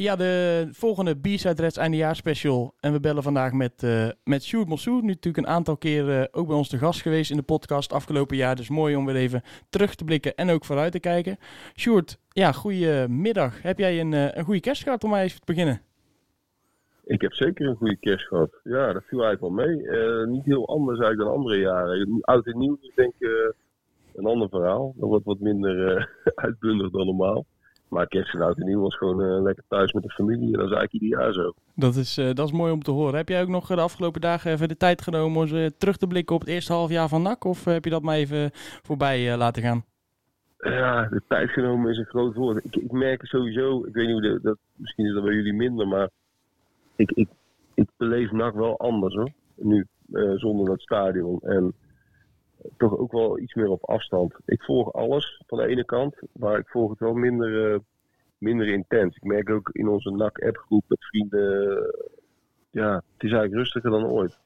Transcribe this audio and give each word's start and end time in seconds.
Ja, 0.00 0.16
de 0.16 0.68
volgende 0.70 1.14
B-Side 1.16 1.62
Reds 1.62 1.76
eindejaarspecial. 1.76 2.74
En 2.80 2.92
we 2.92 3.00
bellen 3.00 3.22
vandaag 3.22 3.52
met, 3.52 3.82
uh, 3.82 4.08
met 4.24 4.44
Sjoerd. 4.44 4.68
Nu 4.68 5.00
natuurlijk 5.00 5.36
een 5.36 5.46
aantal 5.46 5.76
keer 5.76 6.28
ook 6.32 6.46
bij 6.46 6.56
ons 6.56 6.68
te 6.68 6.78
gast 6.78 7.02
geweest 7.02 7.30
in 7.30 7.36
de 7.36 7.42
podcast 7.42 7.92
afgelopen 7.92 8.36
jaar. 8.36 8.56
Dus 8.56 8.68
mooi 8.68 8.96
om 8.96 9.06
weer 9.06 9.16
even 9.16 9.42
terug 9.70 9.94
te 9.94 10.04
blikken 10.04 10.34
en 10.34 10.50
ook 10.50 10.64
vooruit 10.64 10.92
te 10.92 11.00
kijken. 11.00 11.36
Sjoerd, 11.76 12.18
ja, 12.28 12.52
goedemiddag. 12.52 13.62
Heb 13.62 13.78
jij 13.78 14.00
een, 14.00 14.12
een 14.12 14.44
goede 14.44 14.60
kerst 14.60 14.82
gehad 14.82 15.04
om 15.04 15.10
maar 15.10 15.22
even 15.22 15.40
te 15.40 15.46
beginnen? 15.46 15.80
Ik 17.04 17.20
heb 17.20 17.32
zeker 17.32 17.66
een 17.66 17.76
goede 17.76 17.96
kerst 17.96 18.26
gehad. 18.26 18.50
Ja, 18.64 18.92
dat 18.92 19.04
viel 19.04 19.24
eigenlijk 19.24 19.40
wel 19.40 19.66
mee. 19.66 19.76
Niet 20.26 20.44
heel 20.44 20.68
anders 20.68 20.98
eigenlijk 20.98 21.30
dan 21.30 21.38
andere 21.38 21.58
jaren. 21.58 22.18
Oud 22.20 22.46
en 22.46 22.58
nieuw 22.58 22.78
is 22.80 22.94
denk 22.94 23.14
ik 23.18 23.54
een 24.14 24.26
ander 24.26 24.48
verhaal. 24.48 24.94
Dat 24.96 25.08
wordt 25.08 25.24
wat 25.24 25.40
minder 25.40 26.08
uitbundig 26.34 26.90
dan 26.90 27.06
normaal. 27.06 27.46
Maar 27.90 28.06
kerst 28.06 28.34
en 28.34 28.40
oud 28.40 28.58
en 28.58 28.66
nieuw 28.66 28.80
was 28.80 28.96
gewoon 28.96 29.42
lekker 29.42 29.64
thuis 29.68 29.92
met 29.92 30.02
de 30.02 30.10
familie. 30.10 30.52
En 30.52 30.58
dat 30.58 30.70
is 30.70 30.76
eigenlijk 30.76 30.92
ieder 30.92 31.18
jaar 31.18 31.32
zo. 31.32 31.52
Dat 31.74 31.94
is, 31.94 32.14
dat 32.14 32.46
is 32.46 32.52
mooi 32.52 32.72
om 32.72 32.82
te 32.82 32.90
horen. 32.90 33.14
Heb 33.14 33.28
jij 33.28 33.42
ook 33.42 33.48
nog 33.48 33.66
de 33.66 33.80
afgelopen 33.80 34.20
dagen 34.20 34.52
even 34.52 34.68
de 34.68 34.76
tijd 34.76 35.02
genomen 35.02 35.40
om 35.40 35.70
terug 35.78 35.96
te 35.96 36.06
blikken 36.06 36.34
op 36.34 36.40
het 36.40 36.50
eerste 36.50 36.72
half 36.72 36.90
jaar 36.90 37.08
van 37.08 37.22
NAC? 37.22 37.44
Of 37.44 37.64
heb 37.64 37.84
je 37.84 37.90
dat 37.90 38.02
maar 38.02 38.16
even 38.16 38.50
voorbij 38.82 39.36
laten 39.36 39.62
gaan? 39.62 39.84
Ja, 40.58 41.08
de 41.08 41.22
tijd 41.28 41.50
genomen 41.50 41.90
is 41.90 41.98
een 41.98 42.04
groot 42.04 42.34
woord. 42.34 42.64
Ik, 42.64 42.76
ik 42.76 42.92
merk 42.92 43.26
sowieso, 43.26 43.84
ik 43.84 43.94
weet 43.94 44.06
niet 44.06 44.12
hoe 44.12 44.22
de, 44.22 44.38
dat, 44.42 44.58
misschien 44.76 45.06
is 45.06 45.14
dat 45.14 45.24
bij 45.24 45.34
jullie 45.34 45.52
minder, 45.52 45.88
maar 45.88 46.10
ik, 46.96 47.10
ik, 47.10 47.28
ik 47.74 47.88
beleef 47.96 48.30
NAC 48.30 48.54
wel 48.54 48.78
anders 48.78 49.14
hoor. 49.14 49.30
Nu, 49.54 49.86
zonder 50.36 50.66
dat 50.66 50.80
stadion. 50.80 51.40
En 51.40 51.74
toch 52.76 52.98
ook 52.98 53.12
wel 53.12 53.38
iets 53.38 53.54
meer 53.54 53.68
op 53.68 53.84
afstand. 53.84 54.34
Ik 54.44 54.62
volg 54.62 54.92
alles 54.92 55.42
van 55.46 55.58
de 55.58 55.66
ene 55.66 55.84
kant, 55.84 56.16
maar 56.32 56.58
ik 56.58 56.68
volg 56.68 56.90
het 56.90 56.98
wel 56.98 57.14
minder, 57.14 57.72
uh, 57.72 57.78
minder 58.38 58.66
intens. 58.66 59.16
Ik 59.16 59.24
merk 59.24 59.50
ook 59.50 59.68
in 59.72 59.88
onze 59.88 60.10
NAC-appgroep 60.10 60.84
met 60.86 61.04
vrienden, 61.04 61.70
uh, 61.70 62.08
ja, 62.70 62.94
het 62.94 63.22
is 63.22 63.30
eigenlijk 63.30 63.54
rustiger 63.54 63.90
dan 63.90 64.06
ooit. 64.06 64.38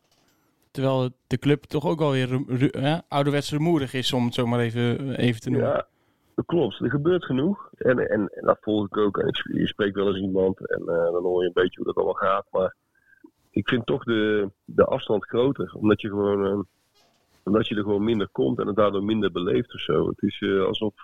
Terwijl 0.71 1.11
de 1.27 1.39
club 1.39 1.63
toch 1.63 1.87
ook 1.87 2.01
alweer 2.01 2.41
uh, 2.49 2.99
ouderwets 3.09 3.51
rumoerig 3.51 3.95
is, 3.95 4.13
om 4.13 4.25
het 4.25 4.35
zo 4.35 4.47
maar 4.47 4.61
even, 4.61 5.15
even 5.15 5.41
te 5.41 5.51
noemen. 5.51 5.69
Ja, 5.69 5.87
dat 6.35 6.47
klopt. 6.47 6.81
Er 6.81 6.91
gebeurt 6.91 7.25
genoeg. 7.25 7.71
En, 7.77 7.99
en, 7.99 8.29
en 8.29 8.45
dat 8.45 8.59
volg 8.61 8.87
ik 8.87 8.97
ook. 8.97 9.19
En 9.19 9.27
ik, 9.27 9.37
je 9.53 9.67
spreekt 9.67 9.95
wel 9.95 10.09
eens 10.09 10.25
iemand 10.25 10.71
en 10.71 10.81
uh, 10.81 10.87
dan 10.87 11.23
hoor 11.23 11.41
je 11.41 11.47
een 11.47 11.63
beetje 11.63 11.77
hoe 11.77 11.87
dat 11.87 11.97
allemaal 11.97 12.15
gaat. 12.15 12.47
Maar 12.51 12.75
ik 13.51 13.69
vind 13.69 13.87
toch 13.87 14.05
de, 14.05 14.51
de 14.65 14.85
afstand 14.85 15.25
groter. 15.25 15.75
Omdat 15.75 16.01
je 16.01 16.09
gewoon... 16.09 16.67
Omdat 17.45 17.69
je 17.69 17.75
er 17.75 17.83
gewoon 17.83 18.05
minder 18.05 18.29
komt 18.29 18.59
en 18.59 18.67
het 18.67 18.77
daardoor 18.77 19.05
minder 19.05 19.33
beleeft 19.33 19.75
of 19.75 19.81
zo. 19.81 20.09
Het 20.09 20.23
is 20.23 20.41
uh, 20.41 20.65
alsof, 20.65 20.95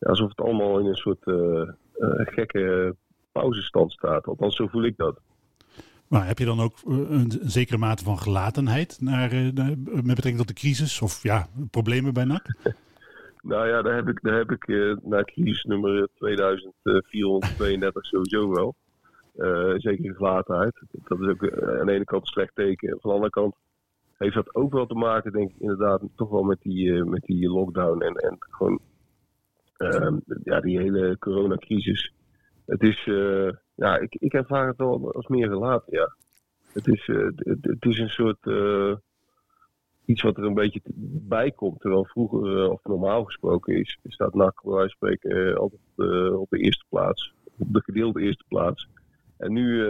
alsof 0.00 0.28
het 0.28 0.40
allemaal 0.40 0.78
in 0.78 0.86
een 0.86 0.96
soort 0.96 1.22
gekke 2.16 2.94
pauzestand 3.32 3.92
staat. 3.92 4.26
Althans, 4.26 4.56
zo 4.56 4.66
voel 4.66 4.84
ik 4.84 4.96
dat. 4.96 5.20
Maar 6.08 6.26
heb 6.26 6.38
je 6.38 6.44
dan 6.44 6.60
ook 6.60 6.76
een, 6.84 7.32
zekere 7.42 7.78
mate 7.78 8.04
van 8.04 8.18
gelatenheid 8.18 8.98
naar, 9.00 9.52
naar, 9.54 9.74
met 9.84 10.04
betrekking 10.04 10.36
tot 10.36 10.48
de 10.48 10.54
crisis 10.54 11.00
of 11.00 11.22
ja, 11.22 11.46
problemen 11.70 12.14
bij 12.14 12.24
NAC? 12.24 12.46
Nou 13.46 13.68
ja, 13.68 13.82
daar 13.82 13.94
heb 13.94 14.08
ik, 14.08 14.18
daar 14.22 14.36
heb 14.36 14.50
ik 14.50 14.66
naar 15.02 15.24
crisis 15.24 15.64
nummer 15.64 16.08
2432 16.14 18.06
sowieso 18.06 18.50
wel. 18.50 18.74
Uh, 19.36 19.74
zeker 19.76 20.14
gelatenheid. 20.14 20.80
Dat 20.90 21.20
is 21.20 21.26
ook 21.26 21.52
aan 21.78 21.86
de 21.86 21.92
ene 21.92 22.04
kant 22.04 22.22
een 22.22 22.28
slecht 22.28 22.54
teken. 22.54 22.88
Van 22.88 23.10
de 23.10 23.16
andere 23.16 23.30
kant 23.30 23.54
heeft 24.18 24.34
dat 24.34 24.54
ook 24.54 24.72
wel 24.72 24.86
te 24.86 24.94
maken, 24.94 25.32
denk 25.32 25.50
ik, 25.50 25.58
inderdaad, 25.58 26.02
toch 26.14 26.30
wel 26.30 26.42
met 26.42 26.60
die, 26.60 27.04
met 27.04 27.22
die 27.22 27.48
lockdown 27.48 28.00
en, 28.02 28.14
en 28.14 28.36
gewoon 28.38 28.80
ehm, 29.76 30.18
ja, 30.42 30.60
die 30.60 30.78
hele 30.78 31.16
coronacrisis. 31.18 32.12
Het 32.66 32.82
is, 32.82 33.04
ja, 33.74 33.98
ik, 33.98 34.14
ik 34.14 34.32
ervaar 34.32 34.66
het 34.66 34.76
wel 34.76 35.12
als 35.12 35.26
meer 35.26 35.48
gelaten, 35.48 35.92
ja. 35.92 36.14
Het 36.72 36.86
is, 36.86 37.06
het, 37.06 37.58
het, 37.60 37.84
is 37.84 37.98
een 37.98 38.08
soort 38.08 38.46
iets 40.04 40.22
wat 40.22 40.36
er 40.36 40.44
een 40.44 40.54
beetje 40.54 40.80
bij 41.28 41.50
komt. 41.50 41.80
Terwijl 41.80 42.04
vroeger, 42.04 42.70
of 42.70 42.84
normaal 42.84 43.24
gesproken 43.24 43.76
is, 43.76 43.98
staat 44.04 44.34
NAC 44.34 44.60
spreken 44.86 45.56
altijd 45.56 45.80
op 46.32 46.50
de 46.50 46.58
eerste 46.58 46.84
plaats. 46.88 47.34
Op 47.58 47.72
de 47.72 47.82
gedeelde 47.82 48.20
eerste 48.20 48.44
plaats. 48.48 48.88
En 49.36 49.52
nu, 49.52 49.84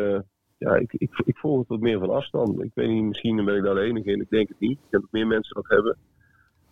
ja, 0.66 0.77
ik, 0.77 0.93
ik, 0.93 1.22
ik 1.25 1.37
volg 1.37 1.59
het 1.59 1.69
wat 1.69 1.81
meer 1.81 1.99
van 1.99 2.10
afstand. 2.10 2.62
Ik 2.62 2.71
weet 2.75 2.88
niet, 2.88 3.04
misschien 3.04 3.44
ben 3.44 3.56
ik 3.56 3.62
daar 3.62 3.75
de 3.75 3.81
enige 3.81 4.10
in. 4.10 4.21
Ik 4.21 4.31
denk 4.31 4.49
het 4.49 4.60
niet. 4.60 4.78
Ik 4.78 4.91
denk 4.91 5.03
dat 5.03 5.12
meer 5.12 5.27
mensen 5.27 5.54
dat 5.54 5.69
hebben. 5.69 5.97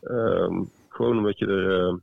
Um, 0.02 0.70
gewoon 0.88 1.18
omdat 1.18 1.38
je 1.38 1.46
er 1.46 2.00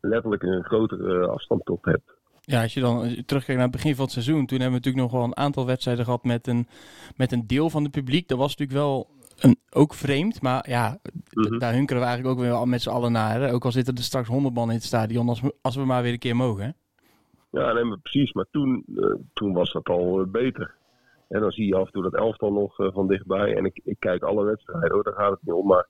letterlijk 0.00 0.42
een 0.42 0.64
grotere 0.64 1.26
afstand 1.26 1.64
tot 1.64 1.84
hebt. 1.84 2.14
Ja, 2.40 2.62
als 2.62 2.74
je 2.74 2.80
dan 2.80 3.00
terugkijkt 3.00 3.60
naar 3.60 3.68
het 3.68 3.76
begin 3.76 3.94
van 3.94 4.04
het 4.04 4.12
seizoen, 4.12 4.46
toen 4.46 4.60
hebben 4.60 4.80
we 4.80 4.86
natuurlijk 4.86 5.12
nog 5.12 5.12
wel 5.12 5.24
een 5.24 5.36
aantal 5.36 5.66
wedstrijden 5.66 6.04
gehad 6.04 6.24
met 6.24 6.46
een, 6.46 6.66
met 7.16 7.32
een 7.32 7.46
deel 7.46 7.70
van 7.70 7.82
het 7.82 7.92
publiek. 7.92 8.28
Dat 8.28 8.38
was 8.38 8.56
natuurlijk 8.56 8.78
wel 8.78 9.06
een, 9.40 9.56
ook 9.70 9.94
vreemd, 9.94 10.42
maar 10.42 10.70
ja, 10.70 10.98
mm-hmm. 11.30 11.58
daar 11.58 11.72
hunkeren 11.72 12.02
we 12.02 12.08
eigenlijk 12.08 12.38
ook 12.38 12.44
weer 12.44 12.54
al 12.54 12.66
met 12.66 12.82
z'n 12.82 12.90
allen 12.90 13.12
naar. 13.12 13.40
Hè? 13.40 13.52
Ook 13.52 13.64
al 13.64 13.72
zitten 13.72 13.94
er 13.94 14.02
straks 14.02 14.28
honderd 14.28 14.54
man 14.54 14.68
in 14.68 14.74
het 14.74 14.84
stadion, 14.84 15.28
als 15.28 15.40
we, 15.40 15.54
als 15.62 15.76
we 15.76 15.84
maar 15.84 16.02
weer 16.02 16.12
een 16.12 16.18
keer 16.18 16.36
mogen. 16.36 16.64
Hè? 16.64 16.70
Ja, 17.60 17.72
nee, 17.72 17.84
maar 17.84 17.98
precies. 17.98 18.32
Maar 18.32 18.46
toen, 18.50 18.84
uh, 18.86 19.14
toen 19.32 19.52
was 19.52 19.72
dat 19.72 19.88
al 19.88 20.20
uh, 20.20 20.26
beter. 20.26 20.74
En 21.28 21.40
dan 21.40 21.50
zie 21.50 21.66
je 21.66 21.74
af 21.74 21.86
en 21.86 21.92
toe 21.92 22.02
dat 22.02 22.14
elftal 22.14 22.52
nog 22.52 22.78
uh, 22.78 22.92
van 22.92 23.06
dichtbij. 23.06 23.56
En 23.56 23.64
ik, 23.64 23.80
ik 23.84 23.96
kijk 23.98 24.22
alle 24.22 24.44
wedstrijden, 24.44 24.92
hoor, 24.92 25.02
daar 25.02 25.14
gaat 25.14 25.30
het 25.30 25.42
niet 25.42 25.54
om. 25.54 25.66
Maar 25.66 25.88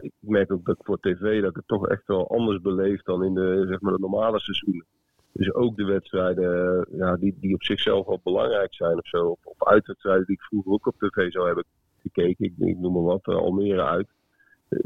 ik 0.00 0.12
merk 0.18 0.52
ook 0.52 0.64
dat 0.64 0.76
ik 0.78 0.84
voor 0.84 1.00
tv 1.00 1.40
dat 1.40 1.50
ik 1.50 1.56
het 1.56 1.66
toch 1.66 1.88
echt 1.88 2.06
wel 2.06 2.28
anders 2.28 2.60
beleef 2.60 3.02
dan 3.02 3.24
in 3.24 3.34
de, 3.34 3.64
zeg 3.68 3.80
maar, 3.80 3.92
de 3.92 3.98
normale 3.98 4.40
seizoenen. 4.40 4.86
Dus 5.32 5.54
ook 5.54 5.76
de 5.76 5.84
wedstrijden 5.84 6.86
ja, 6.90 7.16
die, 7.16 7.36
die 7.40 7.54
op 7.54 7.62
zichzelf 7.62 8.06
wel 8.06 8.20
belangrijk 8.22 8.74
zijn 8.74 8.98
of 8.98 9.06
zo. 9.06 9.36
Of, 9.44 9.64
uitwedstrijden 9.64 10.26
die 10.26 10.34
ik 10.34 10.42
vroeger 10.42 10.72
ook 10.72 10.86
op 10.86 10.98
tv 10.98 11.32
zou 11.32 11.46
hebben 11.46 11.64
gekeken. 11.98 12.44
Ik, 12.58 12.78
noem 12.78 12.92
maar 12.92 13.02
wat, 13.02 13.26
uh, 13.26 13.36
Almere 13.36 13.84
uit. 13.84 14.08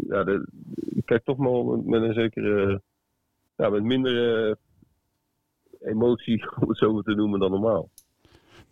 Ja, 0.09 0.27
ik 0.75 1.05
kijk 1.05 1.25
toch 1.25 1.37
wel 1.37 1.83
met 1.85 2.03
een 2.03 2.15
zekere, 2.15 2.81
ja, 3.57 3.69
met 3.69 3.83
minder 3.83 4.57
emotie, 5.81 6.51
om 6.61 6.69
het 6.69 6.79
zo 6.79 7.03
te 7.03 7.15
noemen, 7.15 7.41
dan 7.41 7.51
normaal. 7.51 7.89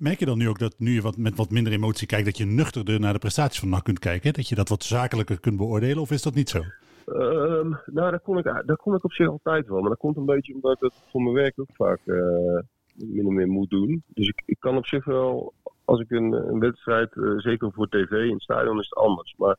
Merk 0.02 0.18
je 0.18 0.26
dan 0.26 0.38
nu 0.38 0.48
ook 0.48 0.58
dat 0.58 0.74
nu 0.78 0.90
je 0.90 1.00
wat, 1.00 1.16
met 1.16 1.36
wat 1.36 1.50
minder 1.50 1.72
emotie 1.72 2.06
kijkt, 2.06 2.24
dat 2.24 2.36
je 2.36 2.44
nuchterder 2.44 3.00
naar 3.00 3.12
de 3.12 3.18
prestaties 3.18 3.60
van 3.60 3.68
NAC 3.68 3.84
kunt 3.84 3.98
kijken? 3.98 4.32
Dat 4.32 4.48
je 4.48 4.54
dat 4.54 4.68
wat 4.68 4.82
zakelijker 4.82 5.40
kunt 5.40 5.56
beoordelen, 5.56 6.02
of 6.02 6.10
is 6.10 6.22
dat 6.22 6.34
niet 6.34 6.48
zo? 6.48 6.62
Um, 7.06 7.78
nou, 7.86 8.10
dat 8.10 8.22
kon, 8.22 8.38
ik, 8.38 8.62
dat 8.66 8.76
kon 8.76 8.94
ik 8.94 9.04
op 9.04 9.12
zich 9.12 9.28
altijd 9.28 9.68
wel. 9.68 9.80
Maar 9.80 9.88
dat 9.88 9.98
komt 9.98 10.16
een 10.16 10.24
beetje 10.24 10.54
omdat 10.54 10.72
ik 10.72 10.80
het 10.80 10.94
voor 11.10 11.22
mijn 11.22 11.34
werk 11.34 11.60
ook 11.60 11.68
vaak 11.72 12.00
uh, 12.04 12.58
min 12.94 13.26
of 13.26 13.32
meer 13.32 13.48
moet 13.48 13.70
doen. 13.70 14.02
Dus 14.06 14.28
ik, 14.28 14.42
ik 14.46 14.56
kan 14.60 14.76
op 14.76 14.86
zich 14.86 15.04
wel 15.04 15.52
als 15.84 16.00
ik 16.00 16.10
een, 16.10 16.32
een 16.32 16.58
wedstrijd, 16.58 17.14
uh, 17.14 17.38
zeker 17.38 17.72
voor 17.72 17.88
tv, 17.88 18.10
in 18.10 18.32
het 18.32 18.42
stadion 18.42 18.80
is 18.80 18.88
het 18.88 18.98
anders. 18.98 19.34
Maar 19.36 19.56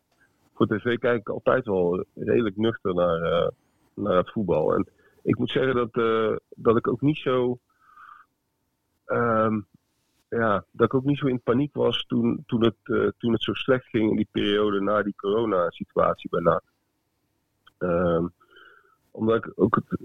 voor 0.54 0.68
tv 0.68 0.98
kijk 0.98 1.20
ik 1.20 1.30
altijd 1.30 1.66
wel 1.66 2.06
redelijk 2.16 2.58
nuchter 2.58 2.94
naar, 2.94 3.22
uh, 3.22 3.48
naar 3.94 4.18
het 4.18 4.32
voetbal. 4.32 4.74
En 4.76 4.88
ik 5.22 5.38
moet 5.38 5.52
zeggen 5.52 5.76
dat, 5.76 5.94
dat 6.56 6.78
ik 6.78 6.88
ook 6.88 7.02
niet 7.02 7.18
zo. 7.18 7.60
Um, 9.06 9.68
ja, 10.38 10.66
dat 10.72 10.86
ik 10.86 10.94
ook 10.94 11.04
niet 11.04 11.18
zo 11.18 11.28
in 11.28 11.42
paniek 11.42 11.76
was 11.76 12.06
toen, 12.06 12.44
toen, 12.46 12.64
het, 12.64 12.76
toen 13.18 13.32
het 13.32 13.44
zo 13.44 13.54
slecht 13.54 13.86
ging 13.86 14.10
in 14.10 14.16
die 14.16 14.28
periode 14.32 14.82
na 14.82 15.04
die 15.04 15.16
corona-situatie 15.16 16.30
bij 16.30 16.42
NAC. 16.42 16.64
Um, 17.78 18.34
omdat 19.12 19.46
ik 19.46 19.52
ook 19.56 19.76
het, 19.76 20.00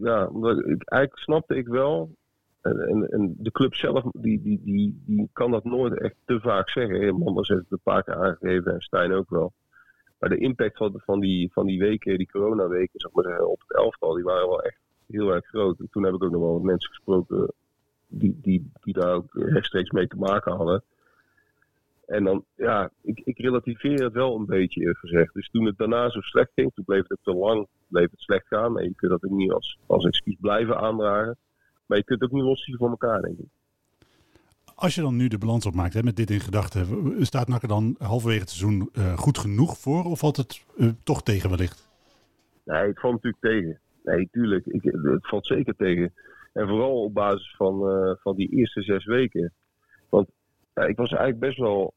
ja, 0.00 0.26
omdat 0.26 0.58
ik, 0.58 0.82
eigenlijk 0.84 1.22
snapte 1.22 1.54
ik 1.54 1.66
wel 1.66 2.10
en, 2.60 3.10
en, 3.10 3.34
de 3.38 3.50
club 3.50 3.74
zelf 3.74 4.04
die, 4.12 4.42
die, 4.42 4.60
die, 4.64 5.02
die 5.06 5.28
kan 5.32 5.50
dat 5.50 5.64
nooit 5.64 6.00
echt 6.00 6.14
te 6.24 6.40
vaak 6.40 6.70
zeggen. 6.70 7.18
Manders 7.18 7.48
heeft 7.48 7.60
het 7.60 7.72
een 7.72 7.80
paar 7.82 8.02
keer 8.02 8.14
aangegeven 8.14 8.72
en 8.72 8.80
Stijn 8.80 9.12
ook 9.12 9.30
wel. 9.30 9.52
Maar 10.18 10.28
de 10.28 10.38
impact 10.38 10.76
van, 10.76 11.00
van, 11.04 11.20
die, 11.20 11.52
van 11.52 11.66
die 11.66 11.78
weken, 11.78 12.18
die 12.18 12.30
coronaweken, 12.30 13.00
zeg 13.00 13.12
maar, 13.12 13.40
op 13.40 13.60
het 13.66 13.76
elftal, 13.76 14.14
die 14.14 14.24
waren 14.24 14.48
wel 14.48 14.62
echt 14.62 14.78
heel 15.06 15.34
erg 15.34 15.46
groot. 15.46 15.78
En 15.78 15.88
toen 15.90 16.04
heb 16.04 16.14
ik 16.14 16.22
ook 16.22 16.30
nog 16.30 16.40
wel 16.40 16.52
wat 16.52 16.62
mensen 16.62 16.90
gesproken 16.90 17.52
die, 18.18 18.38
die, 18.42 18.70
die 18.80 18.94
daar 18.94 19.14
ook 19.14 19.30
rechtstreeks 19.32 19.90
mee 19.90 20.06
te 20.06 20.16
maken 20.16 20.52
hadden. 20.52 20.82
En 22.06 22.24
dan, 22.24 22.44
ja, 22.54 22.90
ik, 23.02 23.20
ik 23.24 23.38
relativeer 23.38 24.04
het 24.04 24.12
wel 24.12 24.36
een 24.36 24.46
beetje 24.46 24.80
eerlijk 24.80 24.98
gezegd. 24.98 25.34
Dus 25.34 25.50
toen 25.50 25.64
het 25.64 25.78
daarna 25.78 26.10
zo 26.10 26.20
slecht 26.20 26.50
ging, 26.54 26.74
toen 26.74 26.84
bleef 26.84 27.08
het 27.08 27.18
te 27.22 27.34
lang 27.34 27.66
bleef 27.94 28.10
het 28.10 28.20
slecht 28.20 28.46
gaan. 28.46 28.78
En 28.78 28.84
je 28.84 28.94
kunt 28.94 29.10
dat 29.10 29.24
ook 29.24 29.36
niet 29.36 29.52
als, 29.52 29.78
als 29.86 30.04
excuus 30.04 30.36
blijven 30.40 30.78
aandragen. 30.78 31.36
Maar 31.86 31.98
je 31.98 32.04
kunt 32.04 32.20
het 32.20 32.30
ook 32.30 32.36
niet 32.36 32.44
loszien 32.44 32.76
van 32.76 32.90
elkaar, 32.90 33.20
denk 33.20 33.38
ik. 33.38 33.46
Als 34.74 34.94
je 34.94 35.00
dan 35.00 35.16
nu 35.16 35.28
de 35.28 35.38
balans 35.38 35.66
opmaakt, 35.66 35.94
hè, 35.94 36.02
met 36.02 36.16
dit 36.16 36.30
in 36.30 36.40
gedachten, 36.40 36.86
staat 37.26 37.48
NAC 37.48 37.62
er 37.62 37.68
dan 37.68 37.94
halverwege 37.98 38.40
het 38.40 38.50
seizoen 38.50 38.88
uh, 38.92 39.18
goed 39.18 39.38
genoeg 39.38 39.78
voor? 39.78 40.04
Of 40.04 40.18
valt 40.18 40.36
het 40.36 40.64
uh, 40.76 40.88
toch 41.02 41.22
tegen 41.22 41.50
wellicht? 41.50 41.88
Nee, 42.64 42.86
het 42.86 43.00
valt 43.00 43.12
natuurlijk 43.12 43.42
tegen. 43.42 43.78
Nee, 44.04 44.28
tuurlijk. 44.32 44.66
Ik, 44.66 44.82
het 44.82 45.28
valt 45.28 45.46
zeker 45.46 45.76
tegen. 45.76 46.12
En 46.54 46.68
vooral 46.68 47.02
op 47.02 47.14
basis 47.14 47.54
van, 47.56 47.90
uh, 47.90 48.14
van 48.16 48.36
die 48.36 48.48
eerste 48.48 48.82
zes 48.82 49.04
weken. 49.04 49.52
Want 50.08 50.28
ja, 50.74 50.82
ik 50.82 50.96
was 50.96 51.10
eigenlijk 51.10 51.40
best 51.40 51.58
wel 51.58 51.94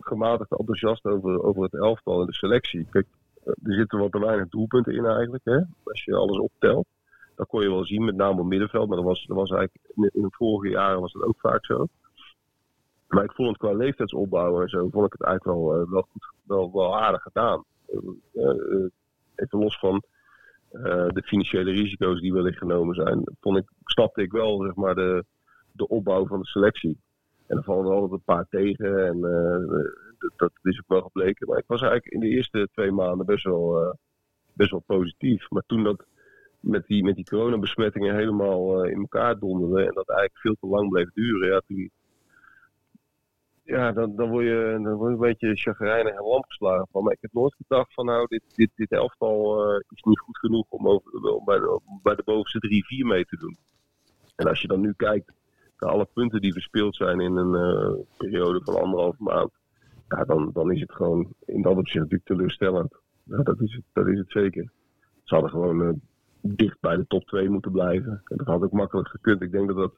gematigd 0.00 0.58
enthousiast 0.58 1.04
over, 1.04 1.42
over 1.42 1.62
het 1.62 1.74
elftal 1.74 2.20
en 2.20 2.26
de 2.26 2.34
selectie. 2.34 2.86
Kijk, 2.90 3.06
er 3.44 3.74
zitten 3.74 3.98
wat 3.98 4.12
te 4.12 4.18
weinig 4.18 4.48
doelpunten 4.48 4.94
in 4.94 5.04
eigenlijk, 5.04 5.44
hè, 5.44 5.60
als 5.84 6.04
je 6.04 6.14
alles 6.14 6.38
optelt. 6.38 6.86
Dat 7.34 7.48
kon 7.48 7.62
je 7.62 7.68
wel 7.68 7.84
zien, 7.84 8.04
met 8.04 8.16
name 8.16 8.40
op 8.40 8.46
middenveld. 8.46 8.88
Maar 8.88 8.96
dat 8.96 9.06
was, 9.06 9.26
dat 9.26 9.36
was 9.36 9.50
eigenlijk 9.50 10.12
in, 10.14 10.22
de 10.22 10.28
vorige 10.30 10.72
jaren 10.72 11.00
was 11.00 11.12
dat 11.12 11.22
ook 11.22 11.40
vaak 11.40 11.64
zo. 11.64 11.86
Maar 13.08 13.24
ik 13.24 13.32
vond 13.32 13.48
het 13.48 13.58
qua 13.58 13.72
leeftijdsopbouw 13.72 14.62
en 14.62 14.68
zo, 14.68 14.88
vond 14.90 15.06
ik 15.06 15.12
het 15.12 15.22
eigenlijk 15.22 15.58
wel, 15.58 15.80
uh, 15.80 15.90
wel, 15.90 16.06
goed, 16.12 16.32
wel, 16.42 16.72
wel 16.72 16.98
aardig 16.98 17.22
gedaan. 17.22 17.64
Even 19.34 19.58
los 19.58 19.78
van 19.78 20.02
de 20.82 21.22
financiële 21.24 21.70
risico's 21.70 22.20
die 22.20 22.32
wellicht 22.32 22.58
genomen 22.58 22.94
zijn, 22.94 23.22
vond 23.40 23.56
ik, 23.56 23.64
snapte 23.84 24.22
ik 24.22 24.32
wel 24.32 24.62
zeg 24.62 24.74
maar, 24.74 24.94
de, 24.94 25.24
de 25.72 25.88
opbouw 25.88 26.26
van 26.26 26.40
de 26.40 26.46
selectie. 26.46 26.98
En 27.46 27.56
er 27.56 27.64
vallen 27.64 27.92
altijd 27.92 28.12
een 28.12 28.22
paar 28.24 28.46
tegen 28.48 29.06
en 29.06 29.20
dat, 30.18 30.32
dat, 30.36 30.52
is 30.62 30.78
ook 30.78 30.88
wel 30.88 31.02
gebleken. 31.02 31.48
Maar 31.48 31.58
ik 31.58 31.66
was 31.66 31.80
eigenlijk 31.80 32.12
in 32.12 32.20
de 32.20 32.36
eerste 32.36 32.68
twee 32.72 32.92
maanden 32.92 33.26
best 33.26 33.44
wel, 33.44 33.96
best 34.52 34.70
wel 34.70 34.82
positief. 34.86 35.50
Maar 35.50 35.62
toen 35.66 35.84
dat 35.84 36.06
met 36.60 36.86
die, 36.86 37.04
met 37.04 37.14
die 37.14 37.24
coronabesmettingen 37.24 38.14
helemaal 38.14 38.84
in 38.84 38.98
elkaar 38.98 39.38
donderde 39.38 39.80
en 39.80 39.94
dat 39.94 40.08
eigenlijk 40.08 40.38
veel 40.38 40.56
te 40.60 40.66
lang 40.66 40.88
bleef 40.88 41.12
duren, 41.12 41.48
ja, 41.48 41.62
ja, 43.66 43.92
dan, 43.92 44.16
dan, 44.16 44.30
word 44.30 44.44
je, 44.44 44.78
dan 44.82 44.94
word 44.94 45.08
je 45.08 45.14
een 45.14 45.30
beetje 45.30 45.56
chagrijnig 45.56 46.14
en 46.14 46.24
lamp 46.24 46.44
van. 46.90 47.02
Maar 47.02 47.12
ik 47.12 47.20
heb 47.20 47.32
nooit 47.32 47.54
gedacht 47.54 47.94
van 47.94 48.04
nou, 48.04 48.26
dit, 48.28 48.42
dit, 48.54 48.70
dit 48.74 48.90
elftal 48.90 49.68
uh, 49.70 49.80
is 49.88 50.02
niet 50.02 50.18
goed 50.18 50.38
genoeg 50.38 50.66
om, 50.68 50.88
over, 50.88 51.42
bij, 51.44 51.58
de, 51.58 51.80
bij 52.02 52.14
de 52.14 52.22
bovenste 52.24 52.58
drie, 52.58 52.84
vier 52.84 53.06
mee 53.06 53.24
te 53.24 53.36
doen. 53.36 53.56
En 54.36 54.48
als 54.48 54.60
je 54.60 54.68
dan 54.68 54.80
nu 54.80 54.92
kijkt 54.96 55.32
naar 55.78 55.90
alle 55.90 56.08
punten 56.12 56.40
die 56.40 56.52
verspeeld 56.52 56.96
zijn 56.96 57.20
in 57.20 57.36
een 57.36 57.54
uh, 57.54 58.04
periode 58.16 58.60
van 58.64 58.80
anderhalve 58.80 59.22
maand. 59.22 59.50
Ja, 60.08 60.24
dan, 60.24 60.50
dan 60.52 60.72
is 60.72 60.80
het 60.80 60.92
gewoon 60.92 61.34
in 61.44 61.62
dat 61.62 61.76
opzicht 61.76 61.98
natuurlijk 61.98 62.24
teleurstellend. 62.24 62.96
Ja, 63.22 63.42
dat, 63.42 63.60
is 63.60 63.74
het, 63.74 63.84
dat 63.92 64.06
is 64.06 64.18
het 64.18 64.30
zeker. 64.30 64.72
Ze 65.24 65.34
hadden 65.34 65.50
gewoon 65.50 65.80
uh, 65.80 65.92
dicht 66.40 66.80
bij 66.80 66.96
de 66.96 67.06
top 67.06 67.26
2 67.26 67.48
moeten 67.48 67.72
blijven. 67.72 68.22
En 68.24 68.36
dat 68.36 68.46
had 68.46 68.62
ook 68.62 68.72
makkelijk 68.72 69.08
gekund. 69.08 69.42
Ik 69.42 69.50
denk 69.50 69.66
dat 69.68 69.76
dat, 69.76 69.94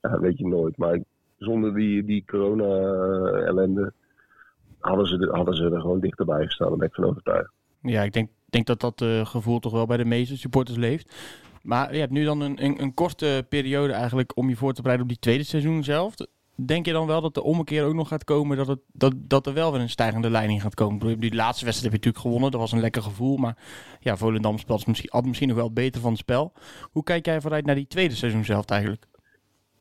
ja, 0.00 0.18
weet 0.18 0.38
je 0.38 0.46
nooit. 0.46 0.76
Maar 0.76 0.98
zonder 1.40 1.74
die, 1.74 2.04
die 2.04 2.24
corona-ellende 2.26 3.92
hadden 4.78 5.06
ze, 5.06 5.28
hadden 5.32 5.54
ze 5.54 5.70
er 5.70 5.80
gewoon 5.80 6.00
dichterbij 6.00 6.44
gestaan. 6.44 6.68
Daar 6.68 6.76
ben 6.76 6.86
ik 6.86 6.94
van 6.94 7.04
overtuigd. 7.04 7.50
Ja, 7.82 8.02
ik 8.02 8.12
denk, 8.12 8.28
denk 8.44 8.66
dat 8.66 8.80
dat 8.80 9.00
uh, 9.00 9.26
gevoel 9.26 9.58
toch 9.58 9.72
wel 9.72 9.86
bij 9.86 9.96
de 9.96 10.04
meeste 10.04 10.36
supporters 10.36 10.78
leeft. 10.78 11.14
Maar 11.62 11.94
je 11.94 12.00
hebt 12.00 12.12
nu 12.12 12.24
dan 12.24 12.40
een, 12.40 12.64
een, 12.64 12.82
een, 12.82 12.94
korte 12.94 13.46
periode 13.48 13.92
eigenlijk 13.92 14.36
om 14.36 14.48
je 14.48 14.56
voor 14.56 14.72
te 14.72 14.80
bereiden 14.80 15.06
op 15.06 15.12
die 15.12 15.22
tweede 15.22 15.44
seizoen 15.44 15.84
zelf. 15.84 16.14
Denk 16.54 16.86
je 16.86 16.92
dan 16.92 17.06
wel 17.06 17.20
dat 17.20 17.34
de 17.34 17.42
ommekeer 17.42 17.84
ook 17.84 17.94
nog 17.94 18.08
gaat 18.08 18.24
komen, 18.24 18.56
dat, 18.56 18.66
het, 18.66 18.80
dat, 18.92 19.14
dat 19.16 19.46
er 19.46 19.54
wel 19.54 19.72
weer 19.72 19.80
een 19.80 19.88
stijgende 19.88 20.30
leiding 20.30 20.62
gaat 20.62 20.74
komen? 20.74 21.20
Die 21.20 21.34
laatste 21.34 21.64
wedstrijd 21.64 21.92
heb 21.92 22.02
je 22.02 22.08
natuurlijk 22.08 22.24
gewonnen, 22.24 22.50
dat 22.50 22.60
was 22.60 22.72
een 22.72 22.80
lekker 22.80 23.02
gevoel. 23.02 23.36
Maar 23.36 23.56
ja, 24.00 24.16
Volendam 24.16 24.58
speelt 24.58 24.86
misschien, 24.86 25.22
misschien 25.24 25.48
nog 25.48 25.56
wel 25.56 25.72
beter 25.72 26.00
van 26.00 26.10
het 26.10 26.20
spel. 26.20 26.52
Hoe 26.90 27.02
kijk 27.02 27.26
jij 27.26 27.40
vooruit 27.40 27.66
naar 27.66 27.74
die 27.74 27.86
tweede 27.86 28.14
seizoen 28.14 28.44
zelf 28.44 28.64
eigenlijk? 28.64 29.06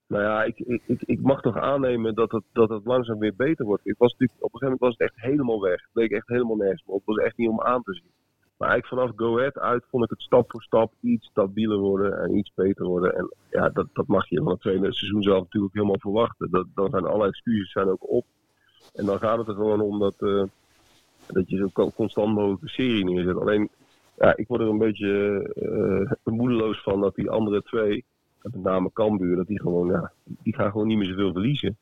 Nou 0.10 0.24
ja, 0.24 0.44
ik, 0.44 0.60
ik, 0.86 1.02
ik 1.06 1.22
mag 1.22 1.42
toch 1.42 1.58
aannemen 1.58 2.16
dat 2.16 2.32
het, 2.32 2.44
dat 2.54 2.70
het 2.70 2.86
langzaam 2.86 3.20
weer 3.20 3.36
beter 3.36 3.66
wordt. 3.66 3.88
Ik 3.88 3.96
was 3.98 4.12
natuurlijk, 4.12 4.44
op 4.44 4.54
een 4.54 4.60
gegeven 4.60 4.78
moment 4.80 4.98
was 4.98 4.98
het 4.98 5.18
echt 5.18 5.32
helemaal 5.32 5.62
weg. 5.62 5.82
Het 5.82 5.94
bleek 5.94 6.12
echt 6.12 6.28
helemaal 6.28 6.56
nergens 6.56 6.84
meer. 6.86 6.96
Het 6.96 7.06
was 7.06 7.18
echt 7.18 7.38
niet 7.38 7.50
om 7.50 7.62
aan 7.62 7.84
te 7.84 7.94
zien. 7.94 8.12
Maar 8.58 8.70
eigenlijk 8.70 9.02
vanaf 9.02 9.28
Go 9.28 9.38
Ahead 9.38 9.58
uit 9.58 9.86
vond 9.90 10.04
ik 10.04 10.10
het 10.10 10.22
stap 10.22 10.52
voor 10.52 10.62
stap 10.62 10.94
iets 11.02 11.28
stabieler 11.28 11.78
worden 11.78 12.20
en 12.20 12.38
iets 12.38 12.52
beter 12.56 12.86
worden. 12.86 13.16
En 13.16 13.34
ja, 13.50 13.70
dat, 13.70 13.88
dat 13.94 14.08
mag 14.08 14.30
je 14.30 14.38
van 14.38 14.52
het 14.52 14.62
tweede 14.62 14.94
seizoen 14.94 15.24
zelf 15.24 15.44
natuurlijk 15.44 15.74
helemaal 15.74 16.00
verwachten. 16.00 16.52
Dat, 16.52 16.66
dan 16.76 16.90
zijn 16.90 17.06
alle 17.06 17.28
excuses 17.28 17.72
zijn 17.72 17.88
ook 17.88 18.10
op. 18.10 18.26
En 18.94 19.06
dan 19.06 19.20
gaat 19.20 19.38
het 19.38 19.48
er 19.48 19.54
gewoon 19.54 19.82
om 19.82 20.00
dat, 20.00 20.16
uh, 20.20 20.44
dat 21.28 21.50
je 21.50 21.58
zo 21.58 21.90
constant 21.90 22.34
mogelijk 22.34 22.62
een 22.62 22.68
serie 22.68 23.06
neerzet. 23.06 23.38
Alleen, 23.38 23.70
ja, 24.18 24.36
ik 24.36 24.48
word 24.48 24.62
er 24.62 24.68
een 24.68 24.78
beetje 24.78 25.42
uh, 25.56 26.34
moedeloos 26.34 26.82
van 26.82 27.02
dat 27.02 27.16
die 27.16 27.30
andere 27.30 27.62
twee 27.64 28.06
met 28.42 28.64
name 28.64 28.92
Cambuur, 28.94 29.36
dat 29.36 29.48
die 29.48 29.62
gewoon, 29.62 29.88
ja, 29.88 30.12
die 30.24 30.56
gaan 30.56 30.72
gewoon 30.72 30.88
niet 30.88 30.98
meer 30.98 31.08
zoveel 31.08 31.32
verliezen. 31.32 31.78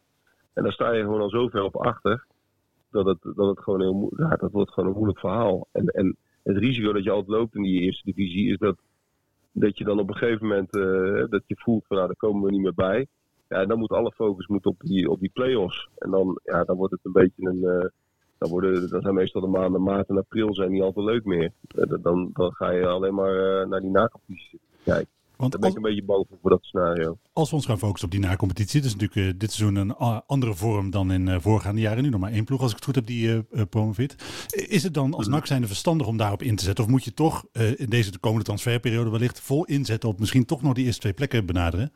En 0.53 0.63
dan 0.63 0.71
sta 0.71 0.91
je 0.91 1.03
gewoon 1.03 1.21
al 1.21 1.29
zo 1.29 1.47
ver 1.47 1.63
op 1.63 1.75
achter, 1.75 2.25
dat 2.91 3.05
het, 3.05 3.35
dat 3.35 3.47
het 3.47 3.59
gewoon 3.59 3.81
heel 3.81 4.11
ja, 4.17 4.35
dat 4.35 4.51
wordt 4.51 4.71
gewoon 4.71 4.89
een 4.89 4.95
moeilijk 4.95 5.19
verhaal. 5.19 5.67
En, 5.71 5.87
en 5.87 6.15
het 6.43 6.57
risico 6.57 6.93
dat 6.93 7.03
je 7.03 7.11
altijd 7.11 7.37
loopt 7.37 7.55
in 7.55 7.61
die 7.61 7.81
eerste 7.81 8.11
divisie 8.13 8.51
is 8.51 8.57
dat, 8.57 8.77
dat 9.51 9.77
je 9.77 9.83
dan 9.83 9.99
op 9.99 10.09
een 10.09 10.15
gegeven 10.15 10.47
moment, 10.47 10.75
uh, 10.75 11.23
dat 11.29 11.41
je 11.45 11.55
voelt 11.57 11.85
van 11.87 11.95
nou, 11.95 12.07
daar 12.07 12.17
komen 12.17 12.43
we 12.43 12.51
niet 12.51 12.61
meer 12.61 12.73
bij. 12.73 13.07
Ja, 13.49 13.65
dan 13.65 13.79
moet 13.79 13.91
alle 13.91 14.11
focus 14.11 14.47
moet 14.47 14.65
op 14.65 14.79
die, 14.79 15.09
op 15.09 15.19
die 15.19 15.31
play-offs. 15.33 15.89
En 15.97 16.11
dan, 16.11 16.39
ja, 16.43 16.63
dan 16.63 16.75
wordt 16.77 16.93
het 16.93 17.05
een 17.05 17.11
beetje 17.11 17.49
een, 17.49 17.57
uh, 17.57 17.89
dan, 18.37 18.49
worden, 18.49 18.89
dan 18.89 19.01
zijn 19.01 19.13
meestal 19.13 19.41
de 19.41 19.47
maanden 19.47 19.83
maart 19.83 20.09
en 20.09 20.17
april 20.17 20.53
zijn 20.53 20.71
niet 20.71 20.81
altijd 20.81 21.05
leuk 21.05 21.25
meer. 21.25 21.51
Uh, 21.75 21.93
dan, 22.01 22.29
dan 22.33 22.53
ga 22.53 22.71
je 22.71 22.87
alleen 22.87 23.15
maar 23.15 23.67
naar 23.67 23.81
die 23.81 23.89
nacompetitie 23.89 24.59
kijken. 24.83 25.15
Want 25.37 25.59
ben 25.59 25.69
ik 25.69 25.75
een 25.75 25.81
beetje 25.81 26.03
bang 26.03 26.25
voor, 26.41 26.49
dat 26.49 26.63
scenario. 26.63 27.17
Als 27.33 27.49
we 27.49 27.55
ons 27.55 27.65
gaan 27.65 27.77
focussen 27.77 28.07
op 28.07 28.13
die 28.13 28.23
na-competitie, 28.23 28.81
dat 28.81 28.89
is 28.89 28.95
natuurlijk 28.95 29.33
uh, 29.33 29.39
dit 29.39 29.51
seizoen 29.51 29.75
een 29.75 29.95
uh, 29.99 30.19
andere 30.27 30.53
vorm 30.53 30.89
dan 30.89 31.11
in 31.11 31.27
uh, 31.27 31.39
voorgaande 31.39 31.81
jaren. 31.81 32.03
Nu 32.03 32.09
nog 32.09 32.19
maar 32.19 32.31
één 32.31 32.45
ploeg, 32.45 32.61
als 32.61 32.69
ik 32.69 32.75
het 32.75 32.85
goed 32.85 32.95
heb, 32.95 33.05
die 33.05 33.43
promoveert. 33.69 34.15
Is 34.69 34.83
het 34.83 34.93
dan 34.93 35.13
als 35.13 35.27
NAC 35.27 35.45
zijnde 35.45 35.67
verstandig 35.67 36.07
om 36.07 36.17
daarop 36.17 36.41
in 36.41 36.55
te 36.55 36.63
zetten? 36.63 36.83
Of 36.83 36.89
moet 36.89 37.03
je 37.03 37.13
toch 37.13 37.45
in 37.77 37.89
deze 37.89 38.11
de 38.11 38.19
komende 38.19 38.45
transferperiode 38.45 39.09
wellicht 39.09 39.41
vol 39.41 39.65
inzetten 39.65 40.09
op 40.09 40.19
misschien 40.19 40.45
toch 40.45 40.61
nog 40.61 40.73
die 40.73 40.85
eerste 40.85 41.01
twee 41.01 41.13
plekken 41.13 41.45
benaderen? 41.45 41.91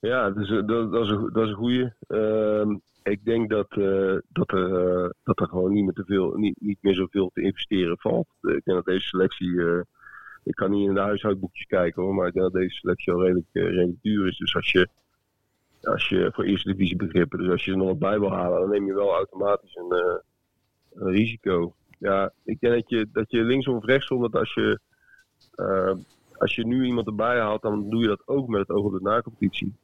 Ja, 0.00 0.30
dus, 0.30 0.48
dat, 0.48 0.68
dat, 0.68 1.04
is 1.04 1.10
een, 1.10 1.30
dat 1.32 1.44
is 1.44 1.50
een 1.50 1.56
goede. 1.56 1.94
Ehm, 2.06 2.76
ik 3.02 3.24
denk 3.24 3.50
dat, 3.50 3.68
dat, 4.28 4.52
er, 4.52 5.14
dat 5.24 5.40
er 5.40 5.48
gewoon 5.48 5.72
niet 5.72 5.84
meer, 5.84 5.94
te 5.94 6.04
veel, 6.04 6.32
niet, 6.36 6.56
niet 6.60 6.78
meer 6.80 6.94
zoveel 6.94 7.30
te 7.34 7.42
investeren 7.42 7.98
valt. 7.98 8.26
Ik 8.40 8.64
denk 8.64 8.64
dat 8.64 8.84
deze 8.84 9.06
selectie 9.06 9.60
ik 10.42 10.54
kan 10.54 10.70
niet 10.70 10.88
in 10.88 10.94
de 10.94 11.00
huishoudboekjes 11.00 11.66
kijken 11.66 12.02
hoor, 12.02 12.14
maar 12.14 12.32
deze 12.32 12.74
selectie 12.74 13.12
al 13.12 13.22
redelijk, 13.22 13.46
uh, 13.52 13.62
redelijk 13.64 14.02
duur 14.02 14.26
is. 14.26 14.38
Dus 14.38 14.54
als 14.54 14.70
je, 14.70 14.88
als 15.82 16.08
je 16.08 16.30
voor 16.32 16.44
eerste 16.44 16.72
divisie 16.72 16.96
begrippen, 16.96 17.38
dus 17.38 17.48
als 17.48 17.64
je 17.64 17.70
er 17.70 17.76
nog 17.76 17.86
wat 17.86 17.98
bij 17.98 18.18
wil 18.18 18.32
halen, 18.32 18.60
dan 18.60 18.70
neem 18.70 18.86
je 18.86 18.94
wel 18.94 19.14
automatisch 19.14 19.76
een, 19.76 19.98
uh, 19.98 20.18
een 20.92 21.12
risico. 21.12 21.74
Ja, 21.98 22.32
ik 22.44 22.60
denk 22.60 22.74
dat 22.74 22.88
je, 22.88 23.08
dat 23.12 23.30
je 23.30 23.42
linksom 23.42 23.76
of 23.76 23.84
rechtsom, 23.84 24.20
dat 24.20 24.34
als 24.34 24.54
je, 24.54 24.78
uh, 25.56 25.94
als 26.38 26.54
je 26.54 26.66
nu 26.66 26.84
iemand 26.84 27.06
erbij 27.06 27.40
haalt, 27.40 27.62
dan 27.62 27.90
doe 27.90 28.00
je 28.00 28.08
dat 28.08 28.22
ook 28.28 28.48
met 28.48 28.60
het 28.60 28.70
oog 28.70 28.84
op 28.84 28.92
de 28.92 29.00
nacompetitie. 29.02 29.74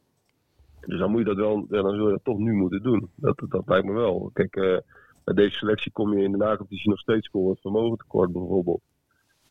Dus 0.85 0.99
dan 0.99 1.11
moet 1.11 1.19
je 1.19 1.25
dat 1.25 1.35
wel, 1.35 1.67
dan 1.67 1.95
zul 1.95 2.05
je 2.05 2.11
dat 2.11 2.23
toch 2.23 2.37
nu 2.37 2.53
moeten 2.53 2.83
doen. 2.83 3.09
Dat, 3.15 3.41
dat 3.49 3.67
lijkt 3.67 3.85
me 3.85 3.93
wel. 3.93 4.29
Kijk, 4.33 4.83
bij 5.23 5.33
deze 5.35 5.57
selectie 5.57 5.91
kom 5.91 6.17
je 6.17 6.23
in 6.23 6.31
de 6.31 6.37
nacompetitie 6.37 6.89
nog 6.89 6.99
steeds 6.99 7.29
voor 7.29 7.49
het 7.49 7.61
vermogen 7.61 7.97
tekort 7.97 8.31
bijvoorbeeld. 8.31 8.81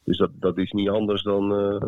Dus 0.09 0.19
dat, 0.19 0.31
dat 0.35 0.59
is 0.59 0.73
niet 0.73 0.89
anders 0.89 1.23
dan, 1.23 1.61
uh, 1.61 1.83